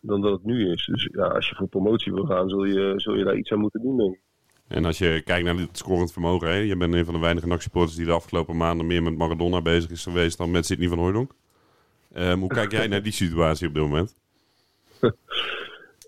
dan 0.00 0.20
dat 0.20 0.32
het 0.32 0.44
nu 0.44 0.72
is. 0.72 0.86
Dus 0.86 1.08
ja, 1.12 1.24
als 1.24 1.48
je 1.48 1.54
voor 1.54 1.68
promotie 1.68 2.12
wil 2.12 2.24
gaan, 2.24 2.48
zul 2.48 2.64
je, 2.64 2.92
zul 2.96 3.14
je 3.14 3.24
daar 3.24 3.36
iets 3.36 3.52
aan 3.52 3.58
moeten 3.58 3.82
doen, 3.82 3.96
denk 3.96 4.14
ik. 4.14 4.20
En 4.68 4.84
als 4.84 4.98
je 4.98 5.22
kijkt 5.24 5.44
naar 5.44 5.56
het 5.56 5.78
scorend 5.78 6.12
vermogen, 6.12 6.48
hè? 6.48 6.54
je 6.54 6.76
bent 6.76 6.94
een 6.94 7.04
van 7.04 7.14
de 7.14 7.20
weinige 7.20 7.46
NAC-supporters 7.46 7.96
die 7.96 8.06
de 8.06 8.12
afgelopen 8.12 8.56
maanden 8.56 8.86
meer 8.86 9.02
met 9.02 9.16
Maradona 9.16 9.62
bezig 9.62 9.90
is 9.90 10.02
geweest 10.02 10.38
dan 10.38 10.50
met 10.50 10.66
Sidney 10.66 10.88
van 10.88 10.98
Hooydonk. 10.98 11.32
Um, 12.16 12.40
hoe 12.40 12.48
kijk 12.48 12.72
jij 12.72 12.86
naar 12.86 13.02
die 13.02 13.12
situatie 13.12 13.68
op 13.68 13.74
dit 13.74 13.82
moment? 13.82 14.16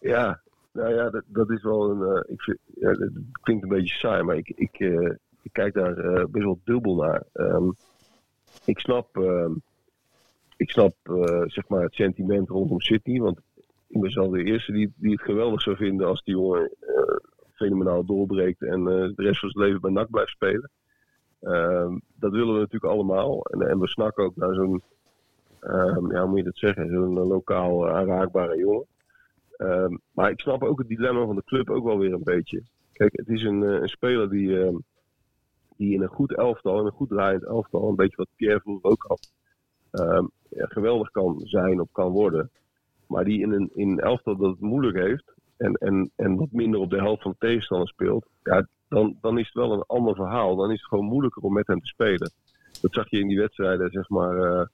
ja, 0.01 0.41
nou 0.73 0.95
ja, 0.95 1.11
dat, 1.11 1.23
dat 1.27 1.51
is 1.51 1.63
wel 1.63 1.91
een. 1.91 2.01
Uh, 2.01 2.35
ik 2.35 2.43
vind, 2.43 2.59
ja, 2.75 2.93
dat 2.93 3.11
klinkt 3.43 3.63
een 3.63 3.69
beetje 3.69 3.95
saai, 3.95 4.23
maar 4.23 4.37
ik, 4.37 4.49
ik, 4.49 4.79
uh, 4.79 5.11
ik 5.43 5.53
kijk 5.53 5.75
daar 5.75 5.99
uh, 5.99 6.25
best 6.25 6.45
wel 6.45 6.61
dubbel 6.65 6.97
naar. 6.97 7.23
Um, 7.35 7.77
ik 8.65 8.79
snap 8.79 9.17
ehm, 9.17 9.53
ik 10.59 10.71
snap 10.71 10.95
uh, 11.05 11.43
zeg 11.47 11.69
maar 11.69 11.83
het 11.83 11.95
sentiment 11.95 12.49
rondom 12.49 12.81
Sydney. 12.81 13.21
Want 13.21 13.41
ik 13.89 14.01
ben 14.01 14.11
zelf 14.11 14.31
de 14.31 14.45
eerste 14.45 14.73
die, 14.73 14.93
die 14.97 15.13
het 15.13 15.21
geweldig 15.21 15.63
zou 15.63 15.77
vinden 15.77 16.07
als 16.07 16.23
die 16.23 16.35
jongen 16.35 16.75
uh, 16.81 17.17
fenomenaal 17.53 18.05
doorbreekt 18.05 18.63
en 18.63 18.81
uh, 18.81 18.87
de 18.87 19.23
rest 19.23 19.41
van 19.41 19.51
zijn 19.51 19.65
leven 19.65 19.81
bij 19.81 19.91
NAC 19.91 20.11
blijft 20.11 20.31
spelen. 20.31 20.71
Ehm, 21.41 21.99
dat 22.15 22.33
willen 22.33 22.55
we 22.55 22.61
natuurlijk 22.61 22.93
allemaal. 22.93 23.43
En, 23.43 23.69
en 23.69 23.79
we 23.79 23.89
snakken 23.89 24.25
ook 24.25 24.37
naar 24.37 24.55
zo'n, 24.55 24.83
um, 25.61 26.13
ja, 26.13 26.27
moet 26.27 26.39
je 26.39 26.45
dat 26.45 26.57
zeggen, 26.57 26.91
zo'n 26.91 27.19
lokaal 27.19 27.89
aanraakbare 27.89 28.57
jongen. 28.57 28.87
Um, 29.59 30.01
maar 30.13 30.31
ik 30.31 30.41
snap 30.41 30.63
ook 30.63 30.79
het 30.79 30.89
dilemma 30.89 31.25
van 31.25 31.37
de 31.37 31.45
club 31.45 31.71
ook 31.71 31.85
wel 31.85 31.99
weer 31.99 32.13
een 32.13 32.25
beetje. 32.25 32.63
Kijk, 32.93 33.17
het 33.17 33.29
is 33.29 33.43
een, 33.43 33.61
een 33.61 33.89
speler 33.89 34.31
die, 34.31 34.79
die 35.77 35.95
in 35.95 36.03
een 36.03 36.09
goed 36.09 36.35
elftal, 36.35 36.87
een 36.87 36.93
goed 36.93 37.09
draaiend 37.09 37.45
elftal, 37.45 37.89
een 37.89 37.97
beetje 37.97 38.17
wat 38.17 38.29
Pierre 38.37 38.61
vroeger 38.61 38.91
ook 38.91 39.05
had, 39.09 39.31
geweldig 40.51 41.11
kan 41.11 41.41
zijn 41.45 41.81
of 41.81 41.89
kan 41.93 42.11
worden. 42.11 42.51
Maar 43.07 43.25
die 43.25 43.41
in 43.41 43.53
een, 43.53 43.71
in 43.75 43.89
een 43.89 44.01
elftal 44.01 44.37
dat 44.37 44.51
het 44.51 44.61
moeilijk 44.61 44.97
heeft 44.97 45.35
en, 45.57 45.73
en, 45.73 46.11
en 46.17 46.37
wat 46.37 46.53
minder 46.53 46.81
op 46.81 46.91
de 46.91 47.01
helft 47.01 47.23
van 47.23 47.31
de 47.31 47.47
tegenstander 47.47 47.89
speelt, 47.89 48.27
ja, 48.43 48.67
dan, 48.89 49.17
dan 49.21 49.39
is 49.39 49.47
het 49.47 49.55
wel 49.55 49.73
een 49.73 49.85
ander 49.87 50.15
verhaal. 50.15 50.57
Dan 50.57 50.71
is 50.71 50.81
het 50.81 50.89
gewoon 50.89 51.05
moeilijker 51.05 51.43
om 51.43 51.53
met 51.53 51.67
hem 51.67 51.81
te 51.81 51.87
spelen. 51.87 52.33
Dat 52.81 52.95
zag 52.95 53.11
je 53.11 53.21
in 53.21 53.29
die 53.29 53.39
wedstrijden, 53.39 53.91
zeg 53.91 54.09
maar, 54.09 54.37
uh, 54.37 54.67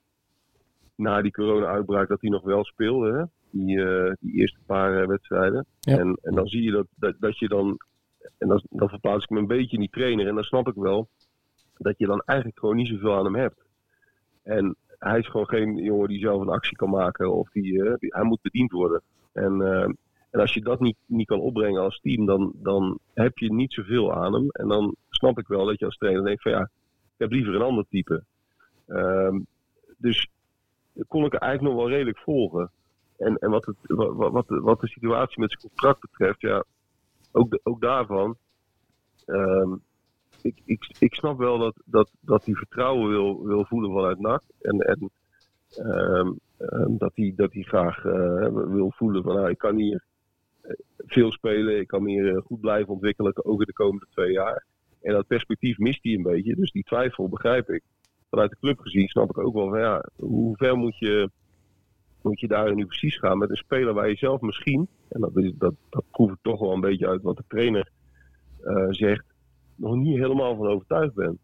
na 0.94 1.23
die 1.23 1.33
corona-uitbraak, 1.33 2.09
dat 2.09 2.21
hij 2.21 2.30
nog 2.30 2.42
wel 2.42 2.64
speelde. 2.64 3.12
Hè? 3.12 3.25
Die, 3.50 3.76
uh, 3.76 4.12
die 4.21 4.33
eerste 4.33 4.59
paar 4.66 5.02
uh, 5.02 5.06
wedstrijden. 5.06 5.66
Ja. 5.80 5.99
En, 5.99 6.18
en 6.23 6.35
dan 6.35 6.47
zie 6.47 6.62
je 6.62 6.71
dat, 6.71 6.87
dat, 6.94 7.14
dat 7.18 7.38
je 7.38 7.49
dan, 7.49 7.78
en 8.38 8.49
dan, 8.49 8.62
dan 8.71 8.88
verplaats 8.88 9.25
ik 9.25 9.30
me 9.30 9.38
een 9.38 9.47
beetje 9.47 9.75
in 9.76 9.80
die 9.80 9.90
trainer. 9.90 10.26
En 10.26 10.35
dan 10.35 10.44
snap 10.44 10.68
ik 10.68 10.75
wel 10.75 11.09
dat 11.76 11.99
je 11.99 12.06
dan 12.06 12.23
eigenlijk 12.25 12.59
gewoon 12.59 12.76
niet 12.76 12.88
zoveel 12.88 13.14
aan 13.14 13.25
hem 13.25 13.35
hebt. 13.35 13.62
En 14.42 14.76
hij 15.05 15.19
is 15.19 15.29
gewoon 15.29 15.49
geen 15.49 15.77
jongen 15.77 16.09
die 16.09 16.19
zelf 16.19 16.41
een 16.41 16.49
actie 16.49 16.77
kan 16.77 16.91
maken. 16.91 17.33
Of 17.33 17.51
die, 17.51 17.85
eh, 17.85 17.95
hij 17.99 18.23
moet 18.25 18.43
bediend 18.43 18.71
worden. 18.71 19.03
En, 19.33 19.61
eh, 19.61 19.89
en 20.31 20.41
als 20.41 20.55
je 20.55 20.61
dat 20.61 20.81
niet, 20.81 20.97
niet 21.07 21.27
kan 21.27 21.41
opbrengen 21.41 21.83
als 21.83 22.01
team, 22.01 22.27
dan, 22.27 22.53
dan 22.55 22.99
heb 23.15 23.39
je 23.39 23.53
niet 23.53 23.73
zoveel 23.73 24.15
aan 24.15 24.35
hem. 24.35 24.49
En 24.51 24.69
dan 24.69 24.97
snap 25.11 25.39
ik 25.39 25.47
wel 25.47 25.67
dat 25.67 25.79
je 25.79 25.85
als 25.85 25.97
trainer 25.97 26.25
denkt 26.25 26.43
van 26.43 26.53
ja, 26.53 26.63
ik 27.03 27.19
heb 27.19 27.31
liever 27.31 27.55
een 27.55 27.63
ander 27.63 27.85
type. 27.89 28.25
Ehm, 28.87 29.41
dus 29.97 30.29
kon 31.09 31.25
ik 31.25 31.35
eigenlijk 31.35 31.75
nog 31.75 31.85
wel 31.85 31.95
redelijk 31.95 32.19
volgen. 32.19 32.71
En, 33.19 33.37
en 33.37 33.51
wat, 33.51 33.65
het, 33.67 33.77
wat, 33.87 34.33
wat, 34.33 34.49
de, 34.49 34.61
wat 34.61 34.81
de 34.81 34.89
situatie 34.89 35.41
met 35.41 35.51
zijn 35.51 35.63
contract 35.63 36.01
betreft, 36.01 36.41
ja, 36.41 36.65
ook, 37.33 37.59
ook 37.63 37.81
daarvan. 37.81 38.37
ehm, 39.27 39.75
ik, 40.45 40.61
ik, 40.65 40.95
ik 40.99 41.15
snap 41.15 41.39
wel 41.39 41.59
dat, 41.59 41.75
dat, 41.85 42.11
dat 42.21 42.45
hij 42.45 42.55
vertrouwen 42.55 43.09
wil, 43.09 43.45
wil 43.45 43.65
voelen 43.65 43.93
vanuit 43.93 44.21
NAC. 44.21 44.43
En, 44.61 44.79
en 44.79 45.11
ehm, 45.71 46.33
ehm, 46.59 46.97
dat, 46.97 47.13
hij, 47.15 47.33
dat 47.37 47.53
hij 47.53 47.63
graag 47.63 48.05
eh, 48.05 48.49
wil 48.53 48.93
voelen 48.97 49.23
van 49.23 49.35
nou, 49.35 49.51
ik 49.51 49.59
kan 49.59 49.77
hier 49.77 50.05
eh, 50.61 50.73
veel 50.97 51.33
spelen, 51.33 51.79
ik 51.79 51.87
kan 51.87 52.07
hier 52.07 52.37
eh, 52.37 52.43
goed 52.43 52.61
blijven 52.61 52.93
ontwikkelen, 52.93 53.45
ook 53.45 53.61
in 53.61 53.67
de 53.67 53.73
komende 53.73 54.07
twee 54.11 54.33
jaar. 54.33 54.65
En 55.03 55.13
dat 55.13 55.27
perspectief 55.27 55.79
mist 55.79 56.03
hij 56.03 56.13
een 56.13 56.23
beetje, 56.23 56.55
dus 56.55 56.73
die 56.73 56.85
twijfel 56.85 57.29
begrijp 57.29 57.71
ik. 57.71 57.83
Vanuit 58.31 58.51
de 58.51 58.59
club 58.61 58.79
gezien 58.79 59.09
snap 59.09 59.31
ik 59.31 59.39
ook 59.39 59.55
wel 59.55 59.69
van 59.69 59.81
ja, 59.81 60.09
hoe 60.17 60.57
ver 60.57 60.77
moet 60.77 60.99
je, 60.99 61.31
moet 62.23 62.41
je 62.41 62.49
daar 62.49 62.75
nu 62.75 62.87
precies 62.87 63.19
gaan 63.19 63.39
met 63.39 63.51
een 63.51 63.57
speler 63.57 63.95
waar 63.95 64.09
je 64.09 64.17
zelf 64.17 64.41
misschien, 64.41 64.89
en 65.09 65.21
dat, 65.21 65.37
is, 65.37 65.53
dat, 65.59 65.75
dat 65.91 66.05
proef 66.11 66.31
ik 66.31 66.39
toch 66.43 66.61
wel 66.61 66.73
een 66.73 66.81
beetje 66.81 67.09
uit 67.09 67.23
wat 67.23 67.37
de 67.37 67.45
trainer 67.49 67.91
zegt, 68.91 69.34
nog 69.85 69.97
niet 69.97 70.19
helemaal 70.19 70.57
van 70.57 70.67
overtuigd 70.67 71.14
bent. 71.14 71.38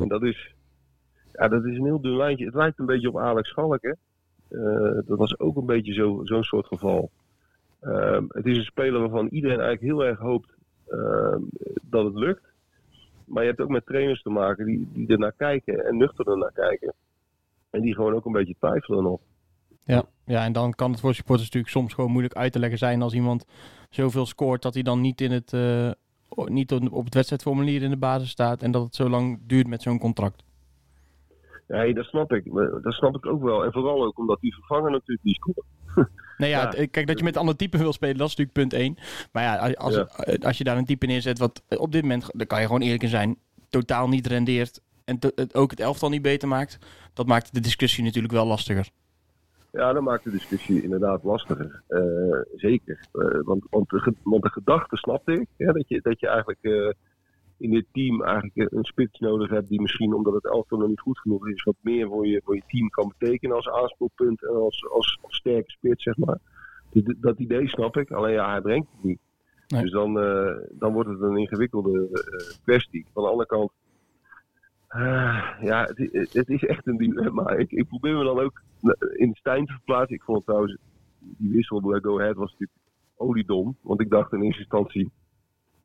En 0.00 0.08
dat 0.08 0.22
is, 0.22 0.54
ja, 1.32 1.48
dat 1.48 1.64
is 1.64 1.76
een 1.76 1.84
heel 1.84 2.00
dun 2.00 2.16
lijntje. 2.16 2.44
Het 2.44 2.54
lijkt 2.54 2.78
een 2.78 2.86
beetje 2.86 3.08
op 3.08 3.18
Alex 3.18 3.48
Schalk, 3.48 3.82
hè. 3.82 3.92
Eh, 4.48 5.00
dat 5.06 5.18
was 5.18 5.38
ook 5.38 5.56
een 5.56 5.66
beetje 5.66 5.92
zo- 5.92 6.20
zo'n 6.24 6.42
soort 6.42 6.66
geval. 6.66 7.10
Ehm, 7.80 8.24
het 8.28 8.46
is 8.46 8.56
een 8.56 8.64
speler 8.64 9.00
waarvan 9.00 9.26
iedereen 9.26 9.60
eigenlijk 9.60 9.92
heel 9.92 10.04
erg 10.06 10.18
hoopt 10.18 10.56
ehm, 10.88 11.40
dat 11.82 12.04
het 12.04 12.14
lukt. 12.14 12.42
Maar 13.24 13.42
je 13.42 13.48
hebt 13.48 13.60
ook 13.60 13.68
met 13.68 13.86
trainers 13.86 14.22
te 14.22 14.30
maken 14.30 14.66
die, 14.66 14.88
die 14.92 15.06
er 15.08 15.18
naar 15.18 15.32
kijken 15.36 15.84
en 15.86 15.96
nuchter 15.96 16.30
er 16.30 16.38
naar 16.38 16.52
kijken. 16.52 16.92
En 17.70 17.80
die 17.80 17.94
gewoon 17.94 18.14
ook 18.14 18.24
een 18.24 18.32
beetje 18.32 18.54
twijfelen 18.58 19.02
nog. 19.02 19.20
Ja. 19.84 20.02
ja, 20.24 20.44
en 20.44 20.52
dan 20.52 20.72
kan 20.74 20.90
het 20.90 21.00
voor 21.00 21.14
supporters 21.14 21.44
natuurlijk 21.46 21.72
soms 21.72 21.94
gewoon 21.94 22.10
moeilijk 22.10 22.34
uit 22.34 22.52
te 22.52 22.58
leggen 22.58 22.78
zijn 22.78 23.02
als 23.02 23.14
iemand 23.14 23.44
zoveel 23.90 24.26
scoort 24.26 24.62
dat 24.62 24.74
hij 24.74 24.82
dan 24.82 25.00
niet, 25.00 25.20
in 25.20 25.30
het, 25.30 25.52
eh, 25.52 25.90
niet 26.46 26.72
op 26.72 27.04
het 27.04 27.14
wedstrijdformulier 27.14 27.82
in 27.82 27.90
de 27.90 27.96
basis 27.96 28.30
staat 28.30 28.62
en 28.62 28.70
dat 28.70 28.82
het 28.82 28.94
zo 28.94 29.08
lang 29.08 29.38
duurt 29.46 29.66
met 29.66 29.82
zo'n 29.82 29.98
contract. 29.98 30.42
Ja, 31.68 31.92
dat 31.92 32.04
snap 32.04 32.32
ik. 32.32 32.44
Dat 32.82 32.92
snap 32.92 33.16
ik 33.16 33.26
ook 33.26 33.42
wel. 33.42 33.64
En 33.64 33.72
vooral 33.72 34.04
ook 34.04 34.18
omdat 34.18 34.40
die 34.40 34.54
vervanger 34.54 34.90
natuurlijk 34.90 35.22
niet 35.24 35.36
scoort. 35.36 35.66
Nee, 36.38 36.50
ja, 36.50 36.60
Ja. 36.76 36.86
kijk, 36.86 37.06
dat 37.06 37.18
je 37.18 37.24
met 37.24 37.34
een 37.34 37.40
ander 37.40 37.56
type 37.56 37.78
wil 37.78 37.92
spelen, 37.92 38.16
dat 38.16 38.28
is 38.28 38.36
natuurlijk 38.36 38.70
punt 38.70 38.82
1. 38.82 38.96
Maar 39.32 39.42
ja, 39.42 39.72
als, 39.72 39.94
Ja. 39.94 40.08
als 40.40 40.58
je 40.58 40.64
daar 40.64 40.76
een 40.76 40.84
type 40.84 41.06
neerzet 41.06 41.38
wat 41.38 41.62
op 41.68 41.92
dit 41.92 42.02
moment, 42.02 42.30
daar 42.32 42.46
kan 42.46 42.60
je 42.60 42.66
gewoon 42.66 42.80
eerlijk 42.80 43.02
in 43.02 43.08
zijn, 43.08 43.36
totaal 43.68 44.08
niet 44.08 44.26
rendeert 44.26 44.80
en 45.04 45.18
ook 45.52 45.70
het 45.70 45.80
elftal 45.80 46.08
niet 46.08 46.22
beter 46.22 46.48
maakt, 46.48 46.78
dat 47.12 47.26
maakt 47.26 47.54
de 47.54 47.60
discussie 47.60 48.04
natuurlijk 48.04 48.32
wel 48.34 48.46
lastiger. 48.46 48.90
Ja, 49.78 49.92
dat 49.92 50.02
maakt 50.02 50.24
de 50.24 50.30
discussie 50.30 50.82
inderdaad 50.82 51.22
lastiger. 51.24 51.82
Eh, 51.88 52.40
zeker. 52.54 53.06
Eh, 53.12 53.40
want, 53.42 53.64
want, 53.70 53.88
de, 53.90 53.98
ge- 54.00 54.14
want 54.22 54.42
de 54.42 54.50
gedachte 54.50 54.96
snapte 54.96 55.32
ik. 55.32 55.48
Hè, 55.56 55.72
dat, 55.72 55.88
je, 55.88 56.00
dat 56.02 56.20
je 56.20 56.26
eigenlijk 56.28 56.62
eh, 56.62 56.90
in 57.58 57.70
dit 57.70 57.84
team 57.92 58.22
eigenlijk 58.22 58.72
een 58.72 58.84
spits 58.84 59.18
nodig 59.18 59.50
hebt 59.50 59.68
die 59.68 59.80
misschien, 59.80 60.14
omdat 60.14 60.34
het 60.34 60.44
elftal 60.44 60.78
nog 60.78 60.88
niet 60.88 61.00
goed 61.00 61.18
genoeg 61.18 61.48
is, 61.48 61.62
wat 61.62 61.74
meer 61.80 62.06
voor 62.08 62.26
je, 62.26 62.40
voor 62.44 62.54
je 62.54 62.62
team 62.66 62.88
kan 62.88 63.12
betekenen 63.18 63.56
als 63.56 63.68
aanspeelpunt 63.68 64.42
en 64.42 64.54
als, 64.54 64.86
als, 64.90 65.18
als 65.22 65.36
sterke 65.36 65.70
spits, 65.70 66.02
zeg 66.02 66.16
maar. 66.16 66.38
Dus 66.90 67.14
dat 67.20 67.38
idee 67.38 67.68
snap 67.68 67.96
ik. 67.96 68.10
Alleen 68.10 68.32
ja, 68.32 68.50
hij 68.50 68.60
brengt 68.60 68.88
het 68.92 69.04
niet. 69.04 69.20
Nee. 69.68 69.82
Dus 69.82 69.90
dan, 69.90 70.14
dan 70.70 70.92
wordt 70.92 71.08
het 71.08 71.20
een 71.20 71.36
ingewikkelde 71.36 72.08
kwestie. 72.64 73.06
Van 73.12 73.22
de 73.22 73.28
andere 73.28 73.48
kant, 73.48 73.70
eh, 74.88 75.50
ja, 75.60 75.88
het, 76.32 76.48
is 76.48 76.64
echt 76.64 76.86
een 76.86 76.96
dilemma. 76.96 77.50
Ik, 77.50 77.70
ik 77.70 77.88
probeer 77.88 78.16
me 78.16 78.24
dan 78.24 78.38
ook 78.40 78.62
in 79.16 79.34
Stijn 79.34 79.66
te 79.66 79.72
verplaatsen. 79.72 80.16
Ik 80.16 80.22
vond 80.22 80.44
trouwens, 80.44 80.76
die 81.18 81.52
wissel 81.52 81.80
bij 81.80 82.00
Go 82.00 82.20
Ahead 82.20 82.36
was 82.36 82.50
natuurlijk 82.50 82.78
oliedom. 83.16 83.76
Want 83.80 84.00
ik 84.00 84.10
dacht 84.10 84.32
in 84.32 84.42
eerste 84.42 84.60
instantie, 84.60 85.10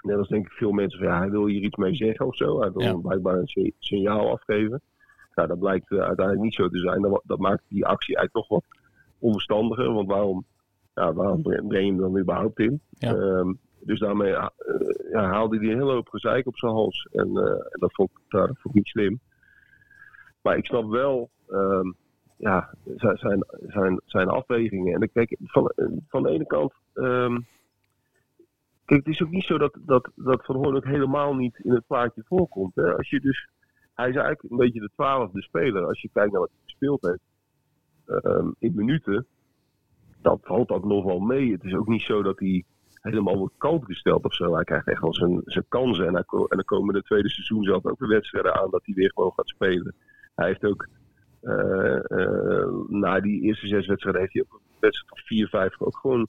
net 0.01 0.17
als 0.17 0.27
denk 0.27 0.45
ik 0.45 0.51
veel 0.51 0.71
mensen, 0.71 0.99
van 0.99 1.07
ja, 1.07 1.17
hij 1.19 1.29
wil 1.29 1.45
hier 1.45 1.61
iets 1.61 1.75
mee 1.77 1.95
zeggen 1.95 2.25
of 2.27 2.35
zo. 2.35 2.59
Hij 2.59 2.71
wil 2.71 2.81
Ja. 2.81 2.93
blijkbaar 2.95 3.37
een 3.37 3.47
si- 3.47 3.73
signaal 3.79 4.31
afgeven. 4.31 4.81
Nou, 5.35 5.47
dat 5.47 5.59
blijkt 5.59 5.91
eh, 5.91 5.97
uiteindelijk 5.97 6.41
niet 6.45 6.53
zo 6.53 6.69
te 6.69 6.79
zijn. 6.79 7.01
Dat, 7.01 7.21
dat 7.25 7.39
maakt 7.39 7.63
die 7.67 7.85
actie 7.85 8.15
eigenlijk 8.15 8.49
nog 8.49 8.59
wat 8.61 8.77
onverstandiger. 9.19 9.93
Want 9.93 10.07
waarom, 10.07 10.45
ja, 10.93 11.13
waarom 11.13 11.41
breng 11.41 11.67
breng 11.67 11.85
je 11.85 11.91
hem 11.91 12.01
dan 12.01 12.17
überhaupt 12.19 12.59
in? 12.59 12.79
Ja. 12.89 13.13
Ehm, 13.15 13.53
dus 13.85 13.99
daarmee 13.99 14.33
eh, 14.33 14.47
ja, 15.11 15.23
haalde 15.23 15.57
hij 15.57 15.67
een 15.67 15.77
hele 15.77 15.91
hoop 15.91 16.09
gezeik 16.09 16.47
op 16.47 16.57
zijn 16.57 16.71
hals. 16.71 17.07
En, 17.11 17.37
eh, 17.37 17.51
en 17.51 17.79
dat, 17.79 17.93
vond, 17.93 18.09
dat 18.27 18.47
vond 18.47 18.63
ik 18.63 18.73
niet 18.73 18.87
slim. 18.87 19.19
Maar 20.41 20.57
ik 20.57 20.65
snap 20.65 20.89
wel 20.89 21.29
ehm, 21.49 21.91
ja, 22.37 22.73
zijn, 22.95 23.45
zijn, 23.67 24.01
zijn, 24.05 24.27
afwegingen. 24.27 25.01
En 25.01 25.11
kijk, 25.11 25.37
van, 25.43 25.71
van 26.07 26.23
de 26.23 26.29
ene 26.29 26.45
kant. 26.45 26.73
ehm, 26.93 27.39
kijk, 28.85 29.05
het 29.05 29.13
is 29.13 29.23
ook 29.23 29.29
niet 29.29 29.43
zo 29.43 29.57
dat, 29.57 29.77
dat, 29.79 30.11
dat 30.15 30.45
Van 30.45 30.75
ook 30.75 30.85
helemaal 30.85 31.35
niet 31.35 31.59
in 31.59 31.71
het 31.71 31.87
plaatje 31.87 32.23
voorkomt. 32.25 32.75
Hè? 32.75 32.95
Als 32.97 33.09
je 33.09 33.19
dus, 33.19 33.49
hij 33.93 34.09
is 34.09 34.15
eigenlijk 34.15 34.51
een 34.51 34.57
beetje 34.57 34.79
de 34.79 34.89
twaalfde 34.93 35.41
speler. 35.41 35.85
Als 35.85 36.01
je 36.01 36.09
kijkt 36.13 36.31
naar 36.31 36.41
wat 36.41 36.49
hij 36.49 36.61
gespeeld 36.63 37.01
heeft 37.01 37.23
ehm, 38.05 38.51
in 38.59 38.75
minuten. 38.75 39.25
Dan 40.21 40.39
valt 40.41 40.67
dat 40.67 40.83
nog 40.83 41.03
wel 41.03 41.19
mee. 41.19 41.51
Het 41.51 41.63
is 41.63 41.73
ook 41.73 41.87
niet 41.87 42.01
zo 42.01 42.21
dat 42.21 42.39
hij 42.39 42.63
helemaal 43.03 43.37
wordt 43.37 43.57
kant 43.57 43.85
gesteld 43.85 44.25
of 44.25 44.33
zo. 44.33 44.55
Hij 44.55 44.63
krijgt 44.63 44.87
echt 44.87 45.01
wel 45.01 45.13
zijn, 45.13 45.41
zijn 45.45 45.65
kansen. 45.67 46.07
En, 46.07 46.15
en 46.47 46.57
er 46.57 46.65
komen 46.65 46.93
de 46.93 47.01
tweede 47.01 47.29
seizoen 47.29 47.63
zelf 47.63 47.85
ook 47.85 47.99
de 47.99 48.07
wedstrijden 48.07 48.55
aan 48.55 48.69
dat 48.69 48.85
hij 48.85 48.95
weer 48.95 49.11
gewoon 49.13 49.33
gaat 49.35 49.47
spelen. 49.47 49.95
Hij 50.35 50.47
heeft 50.47 50.65
ook 50.65 50.87
eh, 51.43 52.11
eh, 52.11 52.67
na 52.87 53.19
die 53.19 53.41
eerste 53.41 53.67
zes 53.67 53.87
wedstrijden 53.87 54.21
heeft 54.21 54.33
hij 54.33 54.43
ook 54.43 54.53
een 54.53 54.79
wedstrijd 54.79 55.11
of 55.11 55.25
vier, 55.25 55.47
vijf 55.47 55.81
ook 55.81 55.97
gewoon 55.97 56.27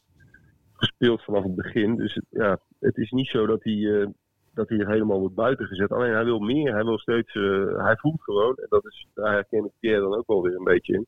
gespeeld 0.72 1.22
vanaf 1.24 1.42
het 1.42 1.54
begin. 1.54 1.96
Dus 1.96 2.20
ja, 2.30 2.58
het 2.78 2.96
is 2.96 3.10
niet 3.10 3.28
zo 3.28 3.46
dat 3.46 3.64
hij, 3.64 4.00
eh, 4.00 4.06
dat 4.54 4.68
hij 4.68 4.78
helemaal 4.78 5.18
wordt 5.18 5.34
buiten 5.34 5.66
gezet. 5.66 5.92
Alleen 5.92 6.12
hij 6.12 6.24
wil 6.24 6.38
meer, 6.38 6.72
hij 6.72 6.84
wil 6.84 6.98
steeds, 6.98 7.32
hij 7.76 7.96
voelt 7.96 8.22
gewoon, 8.22 8.56
en 8.56 8.66
dat 8.68 8.84
is, 8.86 9.06
daar 9.14 9.32
herken 9.32 9.64
ik 9.64 9.72
Pierre 9.80 10.00
dan 10.00 10.14
ook 10.14 10.26
wel 10.26 10.42
weer 10.42 10.56
een 10.56 10.64
beetje 10.64 10.92
in. 10.92 11.06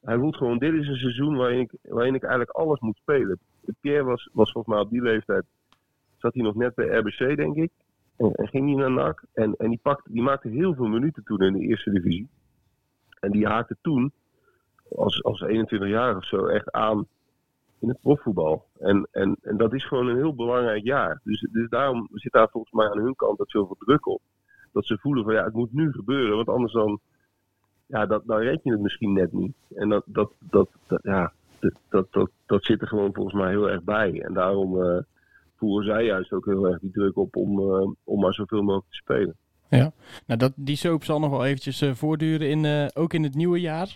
Hij 0.00 0.18
voelt 0.18 0.36
gewoon, 0.36 0.58
dit 0.58 0.74
is 0.74 0.88
een 0.88 0.96
seizoen 0.96 1.36
waarin 1.36 1.60
ik, 1.60 1.72
waarin 1.82 2.14
ik 2.14 2.22
eigenlijk 2.22 2.50
alles 2.50 2.80
moet 2.80 2.96
spelen. 2.96 3.38
Pierre 3.80 4.04
was, 4.04 4.28
was 4.32 4.52
volgens 4.52 4.74
mij 4.74 4.84
op 4.84 4.90
die 4.90 5.02
leeftijd, 5.02 5.44
zat 6.16 6.34
hij 6.34 6.42
nog 6.42 6.54
net 6.54 6.74
bij 6.74 6.86
RBC 6.86 7.36
denk 7.36 7.56
ik. 7.56 7.70
En, 8.16 8.32
en 8.32 8.48
ging 8.48 8.66
hij 8.66 8.74
naar 8.74 8.90
NAC. 8.90 9.24
En, 9.32 9.54
en 9.56 9.68
die, 9.68 9.80
pakte, 9.82 10.12
die 10.12 10.22
maakte 10.22 10.48
heel 10.48 10.74
veel 10.74 10.88
minuten 10.88 11.24
toen 11.24 11.42
in 11.42 11.52
de 11.52 11.66
eerste 11.66 11.90
divisie. 11.90 12.28
En 13.20 13.30
die 13.30 13.46
haakte 13.46 13.76
toen, 13.80 14.12
als, 14.96 15.24
als 15.24 15.40
21 15.40 15.88
jaar 15.88 16.16
of 16.16 16.24
zo, 16.24 16.46
echt 16.46 16.72
aan 16.72 17.06
in 17.80 17.88
het 17.88 18.00
profvoetbal. 18.00 18.66
En, 18.78 19.08
en, 19.10 19.36
en 19.42 19.56
dat 19.56 19.72
is 19.72 19.84
gewoon 19.84 20.06
een 20.06 20.16
heel 20.16 20.34
belangrijk 20.34 20.84
jaar. 20.84 21.20
Dus, 21.24 21.48
dus 21.52 21.68
daarom 21.68 22.08
zit 22.12 22.32
daar 22.32 22.48
volgens 22.48 22.72
mij 22.72 22.90
aan 22.90 22.98
hun 22.98 23.16
kant 23.16 23.40
ook 23.40 23.50
zoveel 23.50 23.76
druk 23.78 24.06
op. 24.06 24.22
Dat 24.72 24.86
ze 24.86 24.98
voelen 24.98 25.24
van 25.24 25.34
ja, 25.34 25.44
het 25.44 25.54
moet 25.54 25.72
nu 25.72 25.92
gebeuren. 25.92 26.36
Want 26.36 26.48
anders 26.48 26.72
dan, 26.72 27.00
ja, 27.90 28.06
dat, 28.06 28.22
dan 28.26 28.38
red 28.38 28.60
je 28.62 28.70
het 28.70 28.80
misschien 28.80 29.12
net 29.12 29.32
niet. 29.32 29.54
En 29.74 29.88
dat, 29.88 30.04
dat, 30.06 30.30
dat, 30.38 30.68
ja, 31.02 31.32
dat, 31.88 32.06
dat, 32.10 32.30
dat, 32.46 32.64
zit 32.64 32.80
er 32.80 32.86
gewoon 32.86 33.14
volgens 33.14 33.34
mij 33.34 33.48
heel 33.48 33.70
erg 33.70 33.82
bij. 33.82 34.20
En 34.20 34.32
daarom 34.32 34.82
eh, 34.82 34.98
voeren 35.56 35.86
zij 35.86 36.04
juist 36.04 36.32
ook 36.32 36.44
heel 36.44 36.66
erg 36.66 36.80
die 36.80 36.90
druk 36.90 37.16
op 37.16 37.36
om, 37.36 37.58
eh, 37.58 37.90
om 38.04 38.20
maar 38.20 38.34
zoveel 38.34 38.62
mogelijk 38.62 38.90
te 38.90 38.96
spelen. 38.96 39.36
Nou, 40.26 40.38
dat, 40.38 40.52
die 40.56 40.76
soap 40.76 41.04
zal 41.04 41.20
nog 41.20 41.30
wel 41.30 41.44
eventjes 41.44 41.80
eh, 41.80 41.92
voortduren, 41.92 42.48
in, 42.48 42.90
ook 42.94 43.14
in 43.14 43.22
het 43.22 43.34
nieuwe 43.34 43.60
jaar. 43.60 43.94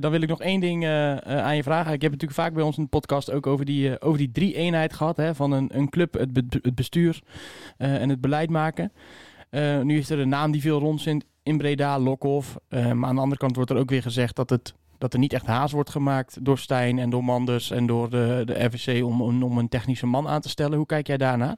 Dan 0.00 0.10
wil 0.10 0.22
ik 0.22 0.28
nog 0.28 0.40
één 0.40 0.60
ding 0.60 0.86
aan 0.86 1.56
je 1.56 1.62
vragen. 1.62 1.92
Ik 1.92 2.02
heb 2.02 2.12
het 2.12 2.20
natuurlijk 2.20 2.40
vaak 2.40 2.54
bij 2.54 2.62
ons 2.62 2.76
in 2.76 2.82
de 2.82 2.88
podcast 2.88 3.32
ook 3.32 3.46
over 3.46 3.64
die, 3.64 4.00
over 4.00 4.18
die 4.18 4.30
drie-eenheid 4.30 4.92
gehad. 4.92 5.16
Hè, 5.16 5.34
van 5.34 5.52
een, 5.52 5.78
een 5.78 5.88
club, 5.88 6.12
het, 6.12 6.58
het 6.62 6.74
bestuur 6.74 7.22
en 7.76 8.08
het 8.08 8.20
beleid 8.20 8.50
maken. 8.50 8.92
Nu 9.82 9.98
is 9.98 10.10
er 10.10 10.18
een 10.18 10.28
naam 10.28 10.50
die 10.50 10.60
veel 10.60 10.78
rondzindt 10.78 11.24
in 11.44 11.58
Breda, 11.58 11.98
Lokhoff. 11.98 12.56
Eh, 12.68 12.92
maar 12.92 13.08
aan 13.08 13.14
de 13.14 13.20
andere 13.20 13.40
kant 13.40 13.56
wordt 13.56 13.70
er 13.70 13.76
ook 13.76 13.90
weer 13.90 14.02
gezegd 14.02 14.36
dat, 14.36 14.50
het, 14.50 14.74
dat 14.98 15.12
er 15.12 15.18
niet 15.18 15.32
echt 15.32 15.46
haast 15.46 15.72
wordt 15.72 15.90
gemaakt 15.90 16.44
door 16.44 16.58
Stijn 16.58 16.98
en 16.98 17.10
door 17.10 17.24
Manders 17.24 17.70
en 17.70 17.86
door 17.86 18.10
de, 18.10 18.42
de 18.44 18.64
RVC 18.64 19.04
om, 19.04 19.22
om, 19.22 19.42
om 19.42 19.58
een 19.58 19.68
technische 19.68 20.06
man 20.06 20.28
aan 20.28 20.40
te 20.40 20.48
stellen. 20.48 20.76
Hoe 20.76 20.86
kijk 20.86 21.06
jij 21.06 21.16
daarna? 21.16 21.56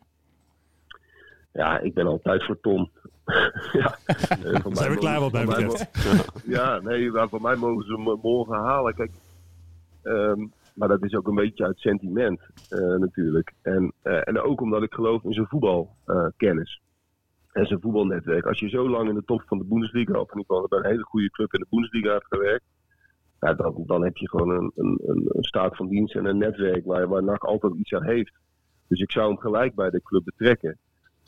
Ja, 1.52 1.78
ik 1.78 1.94
ben 1.94 2.06
altijd 2.06 2.44
voor 2.44 2.60
Tom. 2.60 2.90
ja, 3.72 3.98
eh, 4.06 4.60
van 4.60 4.76
Zijn 4.76 4.90
we 4.90 4.96
klaar 4.98 5.20
wat 5.20 5.32
mij 5.32 5.44
betreft. 5.44 5.88
Ja, 6.56 6.80
nee, 6.80 7.10
maar 7.10 7.28
voor 7.28 7.40
mij 7.40 7.56
mogen 7.56 7.84
ze 7.84 7.92
hem 7.92 8.18
morgen 8.22 8.54
halen. 8.54 8.94
Kijk, 8.94 9.10
ehm, 10.02 10.46
maar 10.74 10.88
dat 10.88 11.02
is 11.02 11.14
ook 11.14 11.28
een 11.28 11.34
beetje 11.34 11.64
uit 11.64 11.78
sentiment 11.78 12.40
eh, 12.68 12.78
natuurlijk. 12.78 13.52
En, 13.62 13.92
eh, 14.02 14.28
en 14.28 14.40
ook 14.40 14.60
omdat 14.60 14.82
ik 14.82 14.94
geloof 14.94 15.24
in 15.24 15.32
zijn 15.32 15.46
voetbalkennis. 15.46 16.80
En 17.56 17.66
zijn 17.66 17.80
voetbalnetwerk. 17.80 18.46
Als 18.46 18.58
je 18.58 18.68
zo 18.68 18.88
lang 18.88 19.08
in 19.08 19.14
de 19.14 19.24
top 19.24 19.42
van 19.46 19.58
de 19.58 19.64
Bundesliga, 19.64 20.20
of 20.20 20.30
in 20.32 20.38
ieder 20.38 20.54
geval 20.54 20.68
bij 20.68 20.78
een 20.78 20.90
hele 20.90 21.04
goede 21.04 21.30
club 21.30 21.54
in 21.54 21.60
de 21.60 21.66
Bundesliga 21.70 22.12
hebt 22.12 22.26
gewerkt. 22.26 22.64
dan, 23.38 23.82
dan 23.86 24.04
heb 24.04 24.16
je 24.16 24.28
gewoon 24.28 24.50
een, 24.50 24.72
een, 24.74 25.00
een 25.28 25.44
staat 25.44 25.76
van 25.76 25.88
dienst 25.88 26.14
en 26.14 26.24
een 26.24 26.38
netwerk 26.38 26.84
waar, 26.84 27.08
waar 27.08 27.22
NAC 27.22 27.44
altijd 27.44 27.74
iets 27.74 27.92
aan 27.92 28.04
heeft. 28.04 28.32
Dus 28.88 29.00
ik 29.00 29.10
zou 29.10 29.28
hem 29.28 29.38
gelijk 29.38 29.74
bij 29.74 29.90
de 29.90 30.02
club 30.02 30.24
betrekken. 30.24 30.78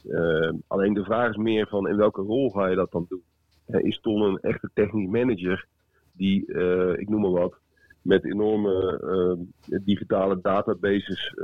Uh, 0.04 0.52
alleen 0.66 0.94
de 0.94 1.04
vraag 1.04 1.30
is 1.30 1.36
meer 1.36 1.68
van 1.68 1.88
in 1.88 1.96
welke 1.96 2.22
rol 2.22 2.50
ga 2.50 2.66
je 2.66 2.76
dat 2.76 2.92
dan 2.92 3.06
doen? 3.08 3.22
Uh, 3.66 3.84
is 3.84 4.00
Ton 4.00 4.22
een 4.22 4.38
echte 4.40 4.70
technisch 4.74 5.08
manager 5.08 5.66
die, 6.12 6.46
uh, 6.46 6.92
ik 6.92 7.08
noem 7.08 7.20
maar 7.20 7.30
wat, 7.30 7.54
met 8.02 8.24
enorme 8.24 8.98
ehm, 9.00 9.82
digitale 9.84 10.40
databases 10.40 11.34